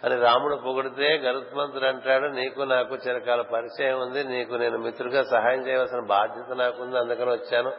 [0.04, 4.24] అని రాముడు పొగిడితే గరుత్మంతుడు అంటాడు నీకు నాకు చిరకాల పరిచయం ఉంది.
[4.24, 7.00] నీకు నేను మిత్రుడిగా సహాయం చేయవలసిన బాధ్యత నాకుంది.
[7.00, 7.72] అందుకని వచ్చాను.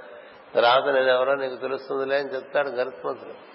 [0.54, 3.50] తర్వాత నేను ఎవరో నీకు తెలుస్తుందిలే అని చెప్తాడు గరుత్మంతుడు.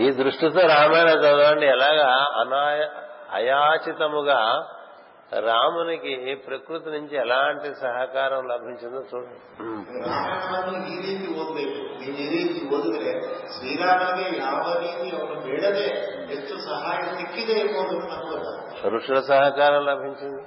[0.00, 1.66] ఈ దృష్టితో రామాయణ చదవండి.
[1.66, 2.26] ఎలాగా?
[2.40, 2.88] అనాయ
[3.32, 4.68] అయాచితముగా
[5.32, 9.62] రామునికి ప్రకృతి నుంచి ఎలాంటి సహకారం లభించిందో చూడండి.
[18.88, 20.42] ఋషుల సహకారం లభించింది.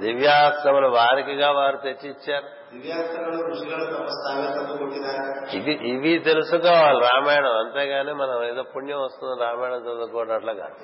[0.00, 2.61] దివ్యాశ్రములు వారికిగా వారు తెచ్చిచ్చారు.
[5.52, 7.58] ఇది ఇవి తెలుసుకోవాలి రామాయణం.
[7.58, 10.74] అంతేగాని మనం ఏదో పుణ్యం వస్తుంది రామాయణం చదువుకోవడం అట్లా కాదు.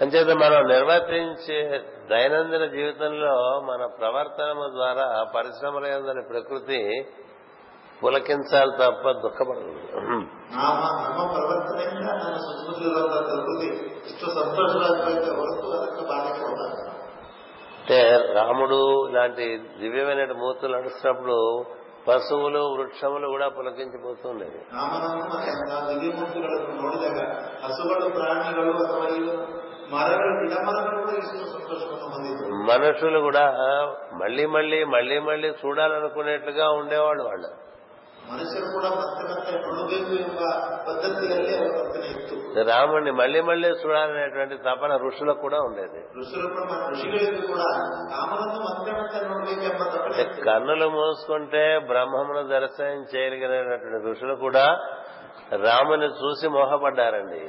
[0.00, 7.06] అంచేత మనం నిర్వర్తించే దైనందిన జీవితంలో మన ప్రవర్తన ద్వారా పరిశ్రమల ప్రకృతి
[8.04, 9.74] పులకించాలి తప్ప దుఃఖపడదు.
[16.44, 16.95] ప్రవర్తన
[17.88, 17.98] అంటే
[18.32, 19.44] రాముడు లాంటి
[19.80, 21.36] దివ్యమైన మూర్తులు నడుస్తున్నప్పుడు
[22.08, 24.58] పశువులు వృక్షములు కూడా పులకించిపోతుండేది
[32.66, 33.44] మనుషులు కూడా
[34.12, 37.50] మళ్ళీ మళ్ళీ మళ్ళీ మళ్ళీ చూడాలనుకునేట్లుగా ఉండేవాళ్ళు వాళ్ళు.
[38.29, 40.41] ಮನುಷ್ಯರು ಕೂಡ ಮತ್ತೆ ಮತ್ತೆ ನೋಡಬೇಕು ಎಂಬ
[40.85, 46.91] ಪದ್ಧತಿಯಲ್ಲೇ ಅವರ ವರ್ತನೆ ಇತ್ತು రాముడిని మళ్ళీ మళ్ళీ చూడాలనేటువంటి తపన ఋషులకు కూడా ఉండేది ಋಷಿಗಳು ಕೂಡ ಮತ್ತು
[46.93, 47.63] ಋಷಿಗಳಿಗೂ ಕೂಡ
[48.13, 54.65] ರಾಮನನ್ನು ಮತ್ತೆ ಮತ್ತೆ ನೋಡಬೇಕೆಂಬ ತಪನೆ అంటే ಇತ್ತು కన్నులు మూసుకుంటే బ్రహ్మమును దర్శనం చేయగలిగినటువంటి ఋషులు కూడా
[55.63, 57.41] రాముని చూసి మోహపడ్డారండి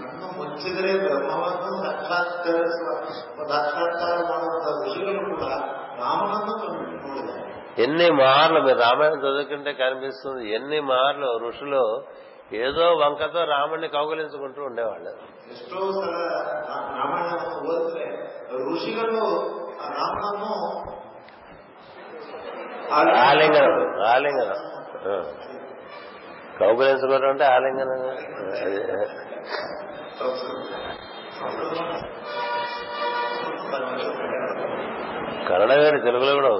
[0.00, 2.88] ಕಣ್ಣು ಮುಚ್ಚಿದರೆ ಬ್ರಹ್ಮವನ್ನು ಸಾಕ್ಷಾತ್ಕರಿಸುವ
[3.50, 5.44] ಸಾಕ್ಷಾತ್ಕಾರ ಮಾಡುವಂತಹ ಋಷಿಗಳು ಕೂಡ
[6.00, 7.41] ರಾಮನನ್ನು ನೋಡಿದ್ದಾರೆ
[7.79, 10.51] ఎన్ని మార్లు మీరు రామాయణం చదువుకుంటే కనిపిస్తుంది.
[10.55, 12.03] ఎన్ని మార్లు ఋషులు
[12.53, 15.09] ఏదో వంకతో రాముడిని కౌగులించుకుంటూ ఉండేవాళ్ళు.
[23.19, 24.55] ఆలింగనం ఆలింగనం.
[26.59, 28.15] కౌగులించుకోవడం అంటే ఆలింగనం.
[35.49, 36.52] కన్నడ గారి తెలుగులో కూడా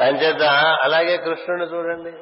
[0.00, 0.42] అంచేత
[0.82, 2.12] అలాగే కృష్ణుని చూడండి.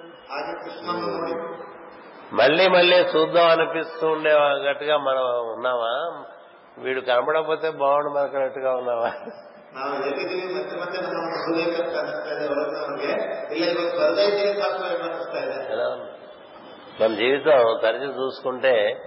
[2.33, 5.23] మళ్ళీ మళ్ళీ చూద్దాం అనిపిస్తూ ఉండేటట్టుగా మనం
[5.55, 6.25] ఉన్నామా?
[6.79, 9.13] వీడు కనబడకపోతే బాగుండు మనకున్నట్టుగా ఉన్నావా?
[17.01, 19.03] మన జీవితం తరచు చూసుకుంటే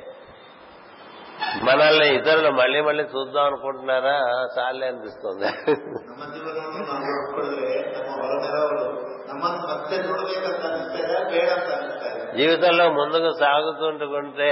[1.63, 4.45] మనల్ని ఇతరులు మళ్ళీ మళ్ళీ చూద్దాం అనుకుంటున్నారా?
[4.59, 5.45] చాలే అనిపిస్తుంది.
[12.37, 14.51] జీవితంలో ముందుకు సాగుతుంటుకుంటే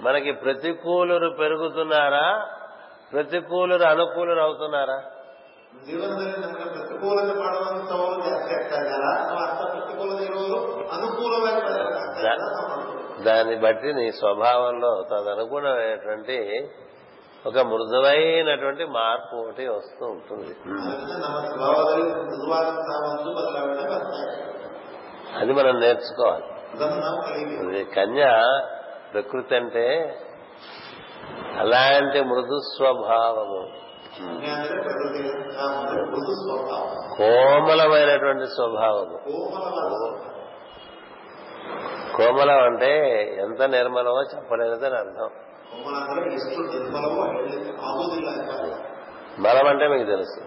[0.00, 2.46] మనకి ప్రతికూలు పెరుగుతున్నారా?
[3.12, 5.02] ప్రతికూలు అనుకూలు అవుతున్నారా?
[13.24, 16.70] దాన్ని బట్టి నీ స్వభావంలో తదనుగుణమైనటువంటి
[17.46, 20.56] ఒక మృదువైనటువంటి మార్పు ఒకటి వస్తూ ఉంటుంది.
[25.36, 26.46] అది మనం నేర్చుకోవాలి.
[27.84, 28.42] కన్య
[29.12, 30.18] ప్రకృతి అంటే
[31.58, 33.68] అలాంటి మృదు స్వభావము.
[37.16, 39.18] కోమలమైనటువంటి స్వభావము.
[42.14, 42.98] కోమలం అంటే
[43.40, 45.30] ఎంత నిర్మలమో చెప్పలేదని అర్థం.
[49.42, 50.40] బలం అంటే మీకు తెలుసు.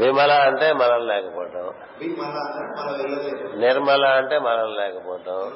[0.00, 1.72] విమల అంటే మనం లేకపోవటం.
[3.60, 5.52] నిర్మల అంటే మనం లేకపోవటం.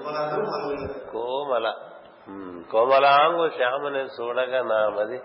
[1.12, 1.74] కోమల.
[2.72, 5.20] కోమలాంగు శ్యామని చూడగా నా మది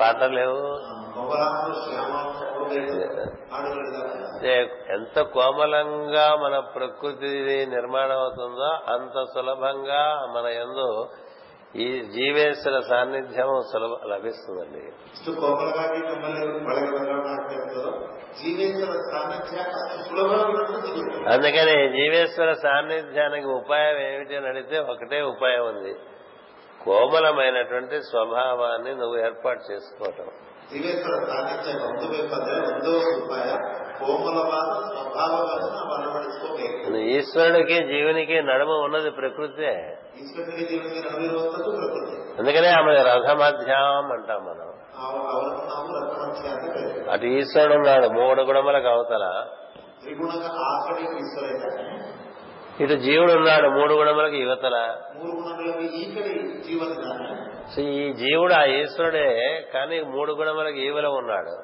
[0.00, 0.80] పాటలు లేవు.
[4.92, 11.08] ఎంత కోమలంగా మన ప్రకృతి నిర్మాణం అవుతుందో అంత సులభంగా మన ఎందు
[11.76, 14.82] ఈ జీవేశ్వర సాన్నిధ్యం సులభ లభిస్తుందండి.
[21.28, 25.94] అందుకని జీవేశ్వర సాన్నిధ్యానికి ఉపాయం ఏమిటి అని అడిగితే ఒకటే ఉపాయం ఉంది.
[26.84, 30.24] కోమలమైనటువంటి స్వభావాన్ని నువ్వు ఏర్పాటు చేసుకోవటం.
[36.96, 39.98] ఈశ్వరుడికి జీవునికి నడుమ ఉన్నది ప్రకృతే.
[42.38, 44.72] అందుకనే ఆమె రథమధ్యాం అంటాం మనం.
[47.10, 49.46] అటు ఈశ్వరుడు ఉన్నాడు మూడు గుణములకు అవతల.
[52.80, 54.96] ఇటు జీవుడు ఉన్నాడు మూడు గుణములకు యువతల.
[57.74, 59.28] సో ఈ జీవుడు ఆ ఈశ్వరుడే
[59.74, 61.54] కానీ మూడు గుణములకు ఈవల ఉన్నాడు.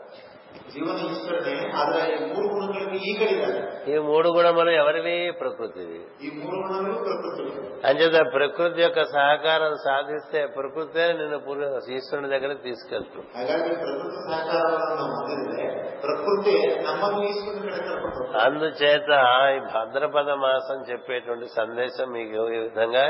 [0.72, 6.30] ಜೀವನ ಈಶ್ವರನೇ ಆದ್ರೆ ಈ ಮೂರು ಗುಣಗಳಿಗೆ ಈ ಕಡೆ ಇದ್ದಾನೆ ఈ మూడు గుణములు ఎవరివి ప్రకృతివి ಈ
[6.38, 7.44] ಮೂರು ಗುಣಗಳು ಪ್ರಕೃತಿ
[7.84, 15.12] అంచేత ప్రకృతి యొక్క సహకారం సాధిస్తే ప్రకృతే నిన్ను పురు- ఈశ్వరుని దగ్గరికి తీసుకెళ్తుంది ಹಾಗಾಗಿ ಪ್ರಕೃತಿ ಸಹಕಾರವನ್ನು ನಾವು
[15.18, 15.66] ಹೊಂದಿದ್ರೆ
[16.04, 18.40] ಪ್ರಕೃತಿ ನಮ್ಮನ್ನು ಈಶ್ವರನ ಕಡೆ ಕರ್ಕೊಂಡು ಹೋಗ್ತದೆ.
[18.46, 19.12] అందుచేత
[19.52, 23.06] ఈ భద్రపద మాసం చెప్పేటువంటి సందేశం మీకు ఈ విధంగా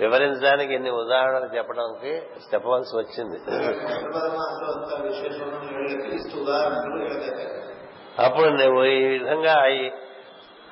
[0.00, 2.12] వివరించడానికి ఇన్ని ఉదాహరణలు చెప్పడానికి
[2.54, 3.38] చెప్పవలసి వచ్చింది.
[8.22, 9.54] అప్పుడు నువ్వు ఈ విధంగా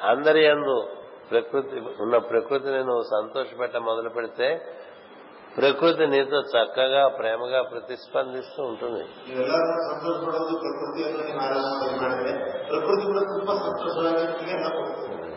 [0.03, 0.89] అందరి అందు
[1.31, 4.49] ప్రకృతి ఉన్న ప్రకృతిని నువ్వు సంతోషపెట్ట మొదలు పెడితే
[5.57, 9.05] ప్రకృతి నీతో చక్కగా ప్రేమగా ప్రతిస్పందిస్తూ ఉంటుంది.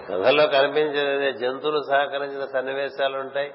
[0.10, 3.54] కథలో కనిపించే జంతువులు సహకరించిన సన్నివేశాలు ఉంటాయి.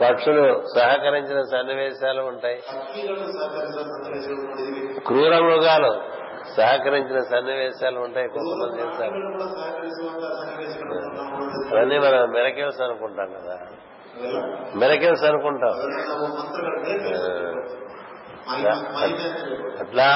[0.00, 2.62] పక్షులు సహకరించిన సన్నివేశాలు ఉంటాయి.
[5.06, 6.02] క్రూర మృగాలు
[6.56, 9.14] సహకరించిన సన్నివేశాలు ఉంటాయి కొంతమంది చేస్తారు
[11.74, 13.58] అవన్నీ మనం మెరకేవ్స్ అనుకుంటాం కదా.
[14.76, 15.74] మెరకేవ్స్ అనుకుంటాం.
[19.80, 20.10] అట్లా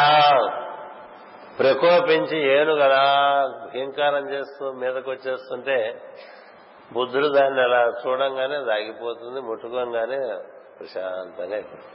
[1.59, 3.05] ప్రకోపించి ఏనుగలా
[3.75, 6.03] హింకారం చేస్తూ మీదకు వచ్చేస్తుంటే
[6.94, 10.20] బుద్ధుడు దాన్ని అలా చూడంగానే అది ఆగిపోతుంది ముట్టుకోగానే
[10.78, 11.90] ప్రశాంతంగా అయిపోతుంది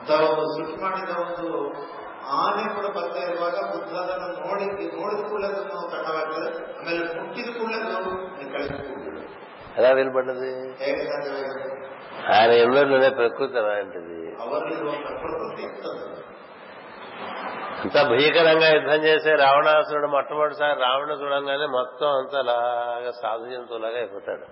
[0.00, 1.48] ಅಂತ ಒಂದು ಸುಟ್ಟು ಮಾಡಿದ ಒಂದು
[2.38, 4.64] ಆನೆ ಕೂಡ ಬರ್ತಾ ಇರುವಾಗ ಬುದ್ಧ ಅದನ್ನು ನೋಡಿ
[4.96, 8.12] ನೋಡಿದ ಕೂಡಲೇ ಅದನ್ನು ತಟ್ಟವಾಗ್ತದೆ ಆಮೇಲೆ ಮುಟ್ಟಿದ ಕೂಡಲೇ ಅದು
[8.52, 9.22] ಕಳಿಸ್ಕೊಂಡು
[9.78, 10.50] ఎలా వినపడ్డది
[10.80, 11.68] ಹೇಗೆ ಸಾಧ್ಯವಾಗಿದೆ
[12.32, 16.04] ఆయన ఎందులోనే ప్రకృతి అలాంటిది ಅವರಲ್ಲಿರುವಂತಹ ಪ್ರಕೃತಿ ಇರ್ತದೆ
[17.79, 24.45] అంత భీకరంగా యుద్ధం చేసే రావణాసురుడు మొట్టమొదటిసారి రావణ చూడంగానే మొత్తం అంతలాగా సాధు జంతువులాగా అయిపోతాడు.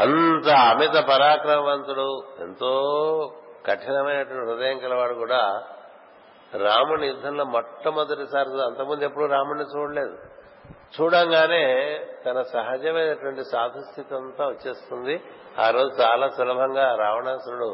[0.00, 2.08] అంత అమిత పరాక్రమవంతుడు
[2.40, 2.72] ఎంతో
[3.66, 5.62] కఠినమైనటువంటి హృదయం కలవాడు కూడా
[6.54, 10.16] రాముని యుద్ధంలో మొట్టమొదటిసారి అంతకుముందు ఎప్పుడు రాముడిని చూడలేదు.
[10.95, 11.63] చూడంగానే
[12.25, 15.15] తన సహజమైనటువంటి సాధుస్థితి అంతా వచ్చేస్తుంది
[15.59, 17.69] ఆ రోజు చాలా సులభంగా రావణాసురుడు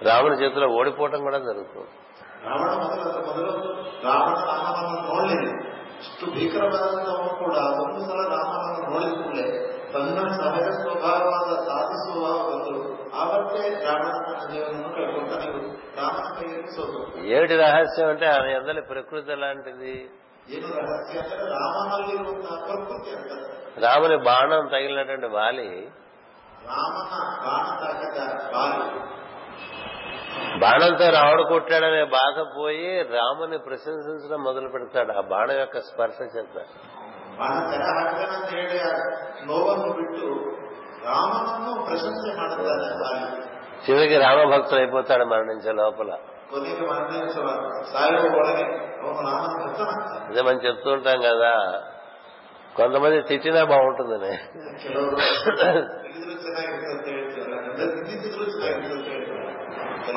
[0.00, 1.90] రాముని చేతిలో ఓడిపోవటం కూడా జరుగుతుంది
[2.44, 3.52] ರಾವಣ ಮೊದಲ ಮೊದಲು
[4.04, 5.48] ರಾವಣ ರಾಮನನ್ನು ನೋಡಲಿಲ್ಲ
[6.00, 9.46] ಇಷ್ಟು ಭೀಕರವಾದಂತವನು ಕೂಡ ಒಂದು ಸಲ ರಾಮನನ್ನು ನೋಡಿದ ಕೂಡಲೇ
[9.92, 12.74] ತನ್ನ ಸಹಜ ಸ್ವಭಾವವಾದ ಸಾಧು ಸ್ವಭಾವ ಬಂದು
[13.16, 15.46] ಆವತ್ತೇ ರಾವಣ ತನ್ನ ಜೀವನವನ್ನು ಕಳ್ಕೊಳ್ತಾನೆ
[15.98, 17.00] ರಾಮನ ಕೈಯಲ್ಲಿ ಸೋತು
[17.32, 20.23] ఏమిటి రహస్యం అంటే ఆయన ఎందలి ప్రకృతి ఎలాంటిది ಏನು ರಹಸ್ಯ ಅಂದ್ರೆ ರಾಮನಲ್ಲಿರುವಂತಹ ಪ್ರಕೃತಿ ಅಂತಾರೆ
[23.82, 25.68] రాముని బాణం తగిలినటువంటి వాలి
[26.66, 27.12] ರಾಮನ
[27.44, 28.18] ಬಾಣ ತಾಕದ
[28.54, 28.88] ಬಾಲಿ
[30.60, 36.56] బాణంతో రావణ కొట్టాడనే బాధ పోయి రాముని ప్రశంసించడం మొదలు పెడతాడు ఆ బాణం యొక్క స్పర్శ చేత
[37.38, 38.92] ಬಾಣ ತೆರ ಹಾಕ್ತಾನಂತ ಹೇಳಿ ಆ
[39.46, 40.26] ನೋವನ್ನು ಬಿಟ್ಟು
[41.04, 43.28] ರಾಮನನ್ನು ಪ್ರಶಂಸೆ ಮಾಡುತ್ತಾನೆ ಬಾಲಿ
[43.83, 46.11] చివరికి రామభక్తులు అయిపోతాడు మరణించే లోపల.
[50.29, 51.51] అదే మనం చెప్తూ ఉంటాం కదా.
[52.75, 54.37] కొంతమంది తిట్టినా బాగుంటుంది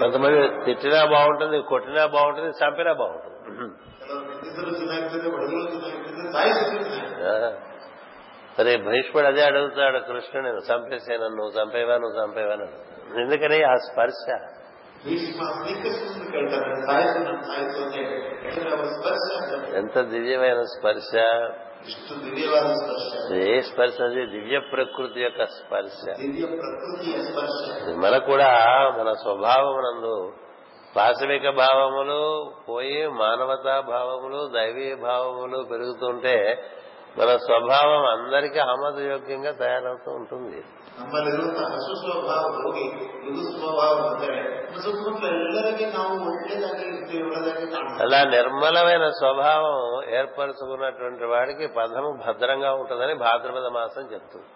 [0.00, 3.36] కొంతమంది తిట్టినా బాగుంటుంది కొట్టినా బాగుంటుంది చంపినా బాగుంటుంది.
[8.58, 12.54] మరి భీష్ముడు అదే అడుగుతాడు కృష్ణుని చంపేసాను నువ్వు చంపేవా నువ్వు చంపేవా
[13.22, 13.62] ఎందుకని?
[13.62, 14.38] ఆ స్పర్శ.
[19.74, 21.16] ఎంత దివ్యమైన స్పర్శ?
[23.32, 24.02] ఏ స్పర్శ?
[24.02, 26.08] అది దివ్య ప్రకృతి యొక్క స్పర్శ.
[27.96, 28.52] మన కూడా
[28.98, 30.32] మన స్వభావమునందు
[30.96, 36.64] పాశవిక భావములు పోయి మానవతా భావములు దైవీ భావములు పెరుగుతుంటే
[37.16, 40.64] మన స్వభావం అందరికీ ఆమోదయోగ్యంగా తయారవుతూ ఉంటుంది.
[48.02, 54.46] అలా నిర్మలమైన స్వభావం ఏర్పరచుకున్నటువంటి వాడికి పదము భద్రంగా ఉంటుందని భాద్రపద మాసం చెప్తుంది.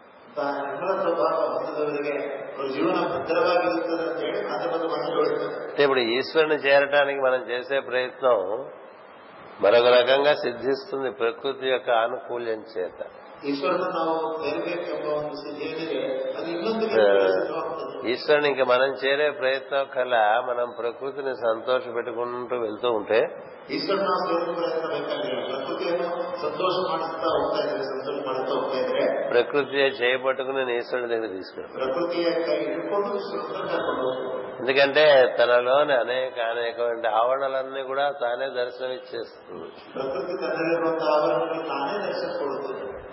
[5.82, 8.38] ఇప్పుడు ఈశ్వరుని చేరటానికి మనం చేసే ప్రయత్నం
[9.62, 12.98] మరొక రకంగా సిద్ధిస్తుంది ప్రకృతి యొక్క ఆనుకూల్యం చేత.
[18.06, 20.14] ఈశ్వరుని ఇంక మనం చేరే ప్రయత్నం కల
[20.48, 23.20] మనం ప్రకృతిని సంతోష పెట్టుకుంటూ వెళ్తూ ఉంటే
[29.30, 31.78] ప్రకృతి చేయబట్టుకుని ఈశ్వరుని దగ్గర తీసుకెళ్తాం
[34.60, 39.68] ఎందుకంటే తనలోని అనేక అనేకమైన ఆవరణలన్నీ కూడా తానే దర్శనమిచ్చేస్తుంది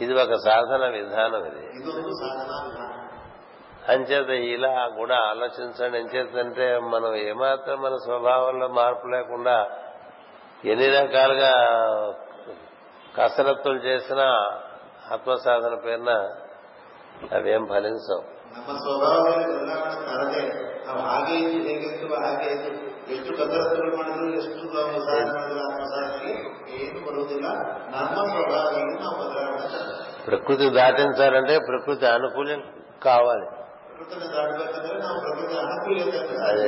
[0.03, 1.65] ఇది ఒక సాధన విధానం ఇది.
[3.89, 5.97] అంచేత ఇలా కూడా ఆలోచించండి.
[5.97, 9.69] ఎంచేతంటే మనం ఏమాత్రం మన స్వభావంలో మార్పు లేకుండా
[10.65, 11.53] ఎన్ని రకాలుగా
[13.17, 14.25] కసరత్తులు చేసినా
[15.11, 16.29] ఆత్మసాధన పేరున
[17.35, 18.23] అవేం ఫలించవు.
[20.88, 22.70] ನಮ್ಮ ಸ್ವಭಾವದಲ್ಲಿ ಬದಲಾವಣೆ ತರದೆ ನಾವು ಹಾಗೆ ಇದ್ದು ಹೇಗಿತ್ತು ಹಾಗೆ ಇದ್ದು
[23.14, 26.32] ಎಷ್ಟು ಕಸರತ್ತುಗಳು ಮಾಡಿದ್ರು ಎಷ್ಟು ನಾವು ಸಾಧನೆ ಮಾಡಿದ್ರು ಆತ್ಮ ಸಾಧನೆಗೆ
[26.78, 27.46] ಏನು ಬರುವುದಿಲ್ಲ
[27.90, 30.00] ನಮ್ಮ ಸ್ವಭಾವದಲ್ಲಿ ನಾವು ಬದಲಾವಣೆ ತರಬೇಕು.
[30.26, 32.62] ప్రకృతి దాటించాలంటే ప్రకృతి అనుకూలం
[33.02, 33.46] కావాలి
[33.88, 36.64] ಪ್ರಕೃತಿನ ದಾಟಬೇಕಂದ್ರೆ ನಾವು ಪ್ರಕೃತಿ ಅನುಕೂಲತೆ అదే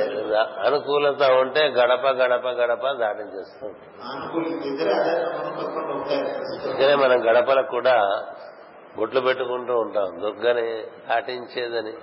[0.65, 3.71] అనుకూలత ఉంటే గడప గడప గడప దాటించేస్తాం
[4.11, 7.95] ಅನುಕೂಲತೆ ಇದ್ರೆ ಅದೇ ನಮ್ಮನ್ನು ಕರ್ಕೊಂಡು ಹೋಗ್ತಾ ಇರ್ತದೆ అందుకనే మనం గడపలకు కూడా
[8.97, 10.67] బొట్లు పెట్టుకుంటూ ఉంటాం దుర్గని
[11.09, 11.93] దాటించేదని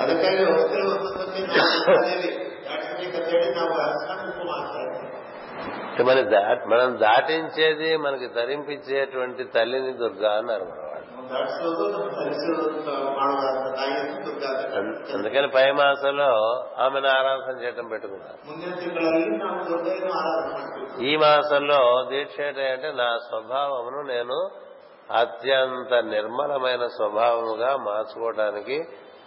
[0.00, 2.30] ಅದಕ್ಕಾಗಿ ಹೋಗ್ತಿರೋ ಒಂದೊಂದಕ್ಕೆ ನಾವು ದಾರಿಯಲ್ಲಿ
[2.66, 5.06] ದಾಟಿಸ್ಬೇಕಂತ ಹೇಳಿ ನಾವು ಅರಸನ ಗುಂಪು ಮಾಡ್ತಾ ಇದ್ದೀವಿ
[5.90, 12.06] అంటే మన దా- మనం దాటించేది మనకి తరింపించేటువంటి తల్లిని దుర్గా అన్నారు మన వాళ్ళు ನಾವು ದಾಟಿಸೋದು ನಮ್ಮ
[12.18, 12.66] ಧರಿಸೋದು
[13.16, 13.40] ಮಾಡುವ
[13.78, 16.30] ತಾಯಿಯನ್ನು ದುರ್ಗಾ అం- అందుకని పై మాసంలో
[16.84, 21.80] ఆమెను ఆరాధన చేయటం పెట్టుకున్నారు ಮುಂದಿನ ತಿಂಗಳಲ್ಲಿ ನಾವು ದುರ್ಗೆಯನ್ನು ಆರಾಧನೆ ಮಾಡ್ತೀವಿ ఈ మాసంలో
[22.10, 24.38] దీక్ష ఏంటంటే నా స్వభావమును నేను
[25.18, 28.78] అత్యంత నిర్మలమైన స్వభావముగా మార్చుకోవడానికి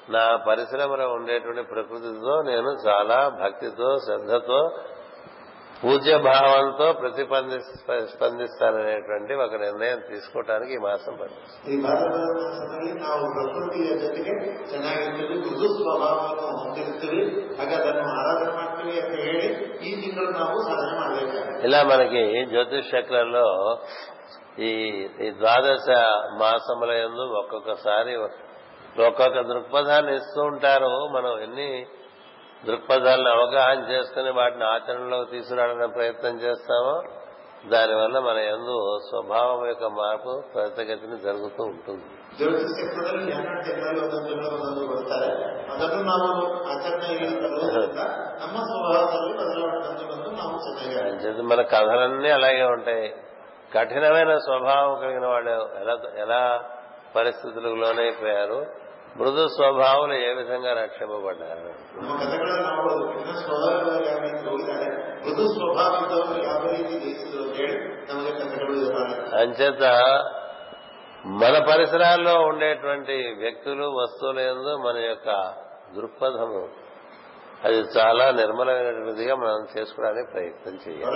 [0.09, 4.61] నా పరిశ్రమలో ఉండేటువంటి ప్రకృతితో నేను చాలా భక్తితో శ్రద్ధతో
[5.83, 7.57] పూజ్య భావంతో ప్రతిపంది
[8.13, 11.17] స్పందిస్తాననేటువంటి ఒక నిర్ణయం తీసుకోవటానికి ఈ మాసం
[21.63, 23.47] ఇలా మనకి జ్యోతిష్ చక్రంలో
[24.61, 25.89] ఈ ద్వాదశ
[26.39, 28.15] మాసముల ఎందు ఒక్కొక్కసారి
[29.03, 31.09] ఒక్కొక్క దృక్పథాన్ని ఇస్తూ ఉంటారు.
[31.13, 31.87] మనం ఎన్ని
[32.67, 37.03] దృక్పథాలను అవగాహన చేసుకుని వాటిని ఆచరణలోకి తీసుకురావడానికి ప్రయత్నం చేస్తామో
[37.69, 42.05] దానివల్ల మన ఎందు స్వభావం యొక్క మార్పు త్వరితగతిని జరుగుతూ ఉంటుంది.
[51.43, 53.15] మన కథలన్నీ అలాగే ఉంటాయి.
[53.75, 56.65] కఠినమైన స్వభావం కలిగిన వాళ్ళు ఎలా ఎలా
[57.17, 58.86] పరిస్థితులలోనే లోనైపోయారు?
[59.19, 61.71] మృదు స్వభావులు ఏ విధంగా రక్షింపబడ్డారు?
[69.37, 69.83] అంచేత
[71.27, 75.31] మన పరిసరాల్లో ఉండేటువంటి వ్యక్తులు వస్తువులు మన యొక్క
[75.97, 76.69] దృక్పథము
[77.65, 81.07] అది చాలా నిర్మలమైనటువంటిదిగా మనం చేసుకోవడానికి ప్రయత్నం చేయాలి.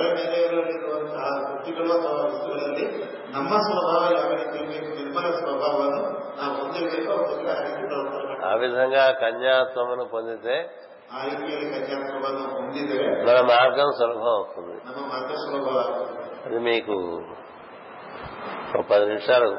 [8.45, 10.57] ఆ విధంగా కన్యాత్వమును పొందితే
[13.25, 14.77] మన మార్గం సులభం అవుతుంది.
[16.47, 16.97] అది మీకు
[18.79, 19.57] ఒక పది నిమిషాలు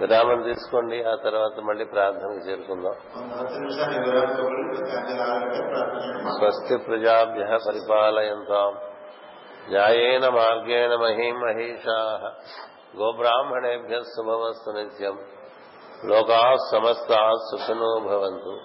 [0.00, 2.94] విరామం తీసుకోండి ఆ తర్వాత మళ్ళీ ప్రార్థనకు చేరుకుందాం.
[6.38, 8.74] స్వస్తి ప్రజాభ్య పరిపాలయంతాం.
[9.68, 12.32] న్యాయేన మార్గేణ మహీం మహేషా.
[12.96, 15.18] గోబ్రాహ్మణేభ్య శుభమస్తు నిత్యం.
[16.04, 18.58] లోకా సమస్త సుఖినో భవంతు.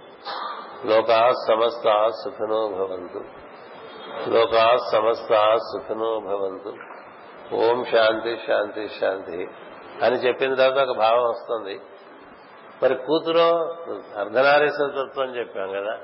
[0.86, 3.24] లోకా సమస్త సుఖినో భవంతు.
[4.30, 6.74] లోకా సమస్త సుఖినో భవంతు.
[7.56, 9.48] ఓం శాంతి శాంతి శాంతి.
[10.04, 11.80] అని చెప్పిన తర్వాత ఒక భావం వస్తుంది.
[12.84, 13.74] మరి కూతురు
[14.20, 15.98] అర్ధనారీశ్వర తత్వం చెప్పాం కదా.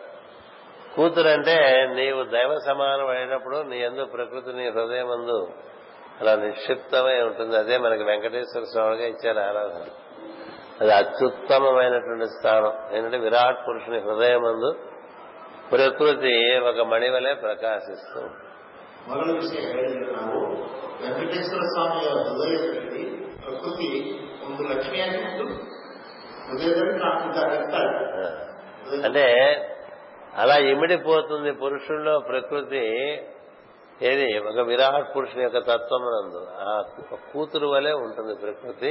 [0.95, 5.47] కూతురు అంటే నీవు దైవ సమానం అయినప్పుడు నీ ఎందు ప్రకృతి నీ హృదయమందు
[6.21, 7.57] అలా నిక్షిప్తమై ఉంటుంది.
[7.57, 9.85] అదే మనకి వెంకటేశ్వర స్వామిగా ఇచ్చారు ఆరాధన.
[10.81, 12.95] అది అత్యుత్తమమైనటువంటి స్థానం.
[12.95, 14.75] ఏంటంటే విరాట్ పురుషుని హృదయం అందు
[15.71, 18.33] ప్రకృతి ఒక మణివలే ప్రకాశిస్తుంది
[21.01, 22.84] వెంకటేశ్వర స్వామి
[23.44, 23.88] ಪ್ರಕೃತಿ
[24.44, 25.44] ಒಂದು ಲಕ್ಷ್ಮಿಯಾಗಿ ಒಂದು
[26.48, 28.28] ಹೃದಯದಲ್ಲಿ ಕಾಣ್ತಿದ್ದಾರೆ ಇರ್ತಾಳೆ ఆ.
[29.04, 29.26] అంటే
[30.34, 32.84] అలా ఇమిడిపోతుంది పురుషుల్లో ప్రకృతి
[34.00, 36.74] ఏది ఒక విరాట్ పురుషుని యొక్క తత్వం నందు ఆ
[37.32, 38.90] కూతురు వలె ఉంటుంది ప్రకృతి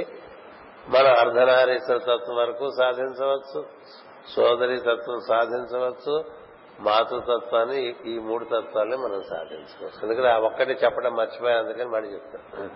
[0.90, 3.60] మన అర్ధనారీశ్వర తత్వం వరకు సాధించవచ్చు
[4.34, 6.16] సోదరి తత్వం సాధించవచ్చు
[6.81, 10.01] మాతృతత్వాన్ని ఈ మూడు తత్వాలని మనం సాధించుకోవచ్చు.
[10.03, 12.71] ఎందుకంటే ఆ ఒక్కటి చెప్పడం మర్చిపోయా అందుకని మళ్ళీ చెప్తాను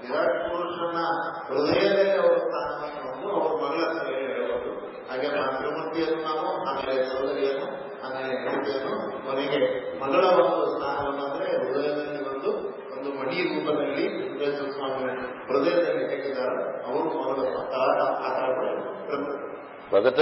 [19.93, 20.21] మొదట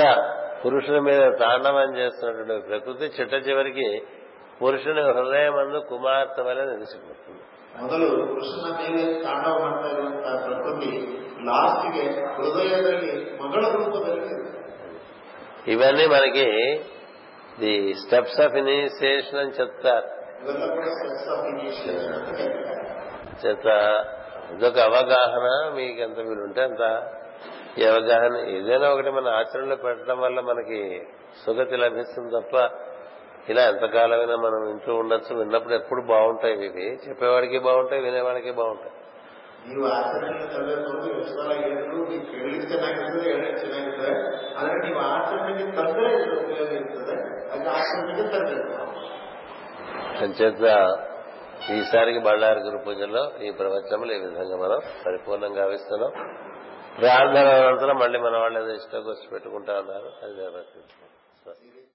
[0.67, 4.03] పురుషుల మీద తాండవం చేస్తున్నటువంటి ప్రకృతి చిట్ట చివరికి
[4.63, 7.43] పురుషుని హృదయం అందు కుమార్తె వలె నిలిచిపోతుంది.
[7.83, 9.13] మొదలు కృష్ణ మీద
[10.25, 11.19] ప్రకృతి
[12.39, 13.37] హృదయానికి
[15.71, 16.49] ఇవన్నీ మనకి
[17.61, 20.09] ది స్టెప్స్ ఆఫ్ ఇనిషియేషన్ అని చెప్తారు.
[23.47, 24.05] చెప్తా
[24.53, 26.83] ఇదొక అవగాహన మీకు ఎంత వీలుంటే అంత
[27.79, 31.07] ఈ అవగాహన ఏదైనా ఒకటి మన ఆచరణలో పెట్టడం వల్ల మనకి
[31.47, 32.55] సుగతి లభిస్తుంది తప్ప
[33.49, 36.87] ఇలా ఎంతకాలమైనా మనం ఇంట్లో ఉండొచ్చు విన్నప్పుడు ఎప్పుడు బాగుంటాయి ఇవి.
[37.09, 38.95] చెప్పేవాడికి బాగుంటాయి వినేవాడికి బాగుంటాయి.
[50.23, 50.65] అంచేత
[51.71, 56.13] ఈసారికి బళ్ళారి గురు పూజలో ఈ ప్రవచనములు ఈ విధంగా మనం పరిపూర్ణంగా ఇస్తున్నాం
[56.99, 61.03] ప్రార్థన అనంతరం మళ్ళీ మన వాళ్ళు ఏదో ఇష్టకొచ్చి పెట్టుకుంటా ఉన్నారు అది నిర్వర్తించాం